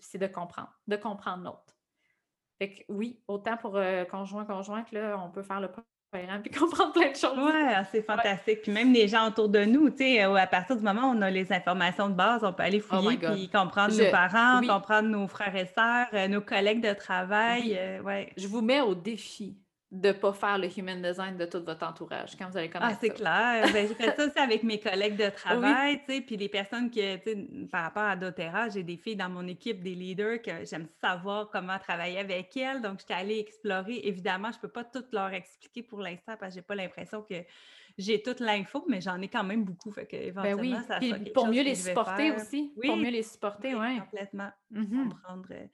[0.00, 1.76] c'est de comprendre, de comprendre l'autre.
[2.58, 6.50] Fait que oui, autant pour euh, conjoint, conjointe, là, on peut faire le programme puis
[6.58, 7.36] comprendre plein de choses.
[7.36, 8.62] Oui, ah, c'est fantastique.
[8.62, 11.16] Puis même les gens autour de nous, tu sais, euh, à partir du moment où
[11.16, 14.60] on a les informations de base, on peut aller oh fouiller puis comprendre nos parents,
[14.60, 18.00] comprendre nos frères et sœurs, euh, nos collègues de travail.
[18.04, 18.32] ouais.
[18.36, 19.56] Je vous mets au défi
[19.92, 22.94] de ne pas faire le human design de tout votre entourage quand vous allez connaître
[22.94, 23.70] Ah, c'est clair.
[23.74, 26.88] Ben, j'ai fait ça aussi avec mes collègues de travail, tu sais, puis les personnes
[26.88, 30.40] qui, tu sais, par rapport à doTERRA, j'ai des filles dans mon équipe, des leaders,
[30.40, 32.80] que j'aime savoir comment travailler avec elles.
[32.80, 34.00] Donc, j'étais allée explorer.
[34.04, 37.20] Évidemment, je ne peux pas tout leur expliquer pour l'instant parce que j'ai pas l'impression
[37.20, 37.34] que
[37.98, 39.90] j'ai toute l'info, mais j'en ai quand même beaucoup.
[39.90, 40.74] Fait que ben oui.
[40.86, 40.98] ça
[41.34, 42.72] Pour mieux les supporter aussi.
[42.76, 42.86] Oui.
[42.86, 43.98] Pour mieux les supporter, oui.
[44.00, 44.50] Complètement.
[44.72, 45.08] Mm-hmm.
[45.08, 45.66] Comprendre, euh,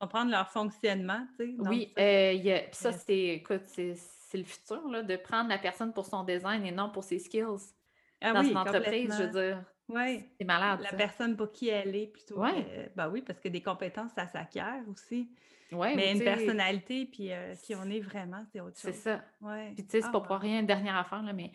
[0.00, 1.26] comprendre, leur fonctionnement.
[1.38, 3.94] Tu sais, oui, euh, ça, c'est, écoute, c'est,
[4.34, 7.72] le futur, là, de prendre la personne pour son design et non pour ses skills.
[8.20, 9.64] Ah, dans une entreprise, je veux dire.
[9.88, 10.24] Oui.
[10.38, 10.80] C'est malade.
[10.82, 12.42] La personne pour qui elle est plutôt.
[12.42, 12.64] Oui.
[12.94, 15.30] ben oui, parce que des compétences, ça s'acquiert aussi.
[15.72, 18.92] Ouais, mais une personnalité, puis euh, qui on est vraiment, c'est autre chose.
[18.92, 19.24] C'est ça.
[19.40, 19.72] Ouais.
[19.74, 21.50] Puis tu sais, c'est pas ah, pour rien, une dernière affaire, là, mais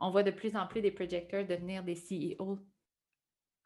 [0.00, 2.58] on voit de plus en plus des projecteurs devenir des CEO.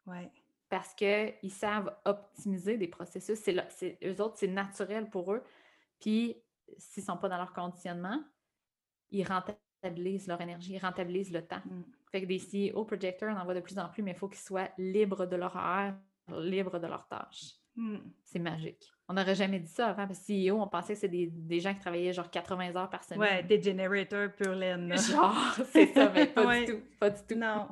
[0.05, 0.29] Oui.
[0.69, 3.39] Parce qu'ils savent optimiser des processus.
[3.39, 5.43] C'est, eux autres, c'est naturel pour eux.
[5.99, 6.35] Puis,
[6.77, 8.21] s'ils ne sont pas dans leur conditionnement,
[9.09, 11.61] ils rentabilisent leur énergie, ils rentabilisent le temps.
[11.65, 11.83] Mm.
[12.11, 12.39] Fait que des
[12.71, 15.25] CEO projecteurs, on en voit de plus en plus, mais il faut qu'ils soient libres
[15.25, 15.97] de leur horaire,
[16.29, 17.55] libres de leurs tâches.
[17.77, 17.97] Mm.
[18.25, 18.91] C'est magique.
[19.07, 21.73] On n'aurait jamais dit ça avant, parce que CEO, on pensait que c'était des, gens
[21.73, 23.19] qui travaillaient genre 80 heures par semaine.
[23.19, 24.93] Ouais, des generators pur laine.
[24.97, 26.79] Genre, c'est ça, mais pas du tout.
[26.99, 27.35] Pas du tout.
[27.35, 27.67] Non.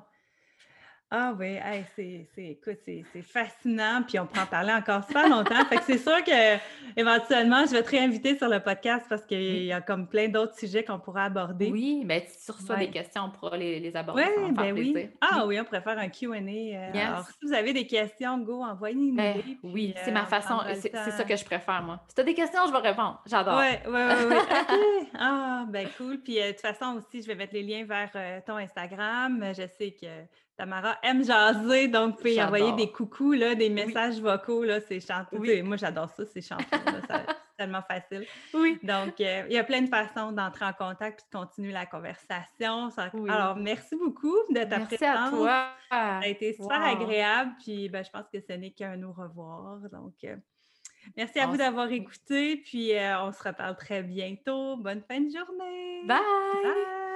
[1.18, 1.57] Ah oui,
[1.95, 5.63] c'est, écoute, c'est, fascinant, puis on pourra en parler encore super longtemps.
[5.70, 6.57] fait que c'est sûr que
[6.99, 10.57] éventuellement, je vais te réinviter sur le podcast parce qu'il y a comme plein d'autres
[10.57, 11.72] sujets qu'on pourra aborder.
[11.72, 14.26] Oui, mais ben, si tu reçois des questions, on pourra les, aborder.
[14.38, 15.09] Oui, ben oui.
[15.22, 16.34] Ah oui, on pourrait faire un QA.
[16.34, 19.16] Euh, alors, si vous avez des questions, go, envoyez-nous.
[19.16, 22.01] Ben, oui, c'est ma euh, façon, c'est, ça que je préfère, moi.
[22.09, 23.22] Si tu as des questions, je vais répondre.
[23.26, 23.61] J'adore.
[23.61, 25.07] Oui, oui, oui.
[25.18, 26.18] Ah, ben cool.
[26.18, 29.53] Puis euh, de toute façon aussi, je vais mettre les liens vers ton Instagram.
[29.53, 30.07] Je sais que
[30.58, 34.99] Tamara aime jaser, donc vous pouvez envoyer des coucous, là, des messages vocaux, là, c'est
[34.99, 35.38] chanté.
[35.38, 35.62] Oui.
[35.62, 36.66] Moi, j'adore ça, c'est chanté,
[37.10, 37.26] c'est
[37.58, 38.26] tellement facile.
[38.53, 38.80] Oui.
[38.82, 41.86] Donc, euh, il y a plein de façons d'entrer en contact et de continuer la
[41.86, 42.89] conversation.
[43.28, 45.68] Alors, merci beaucoup de ta merci à toi.
[45.89, 49.80] Ça a été super agréable, puis ben, je pense que ce n'est qu'un au revoir.
[49.91, 50.38] Donc, euh,
[51.18, 54.78] merci à vous d'avoir écouté, puis euh, on se reparle très bientôt.
[54.78, 56.03] Bonne fin de journée.
[56.06, 56.20] Bye!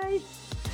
[0.02, 0.69] Bye!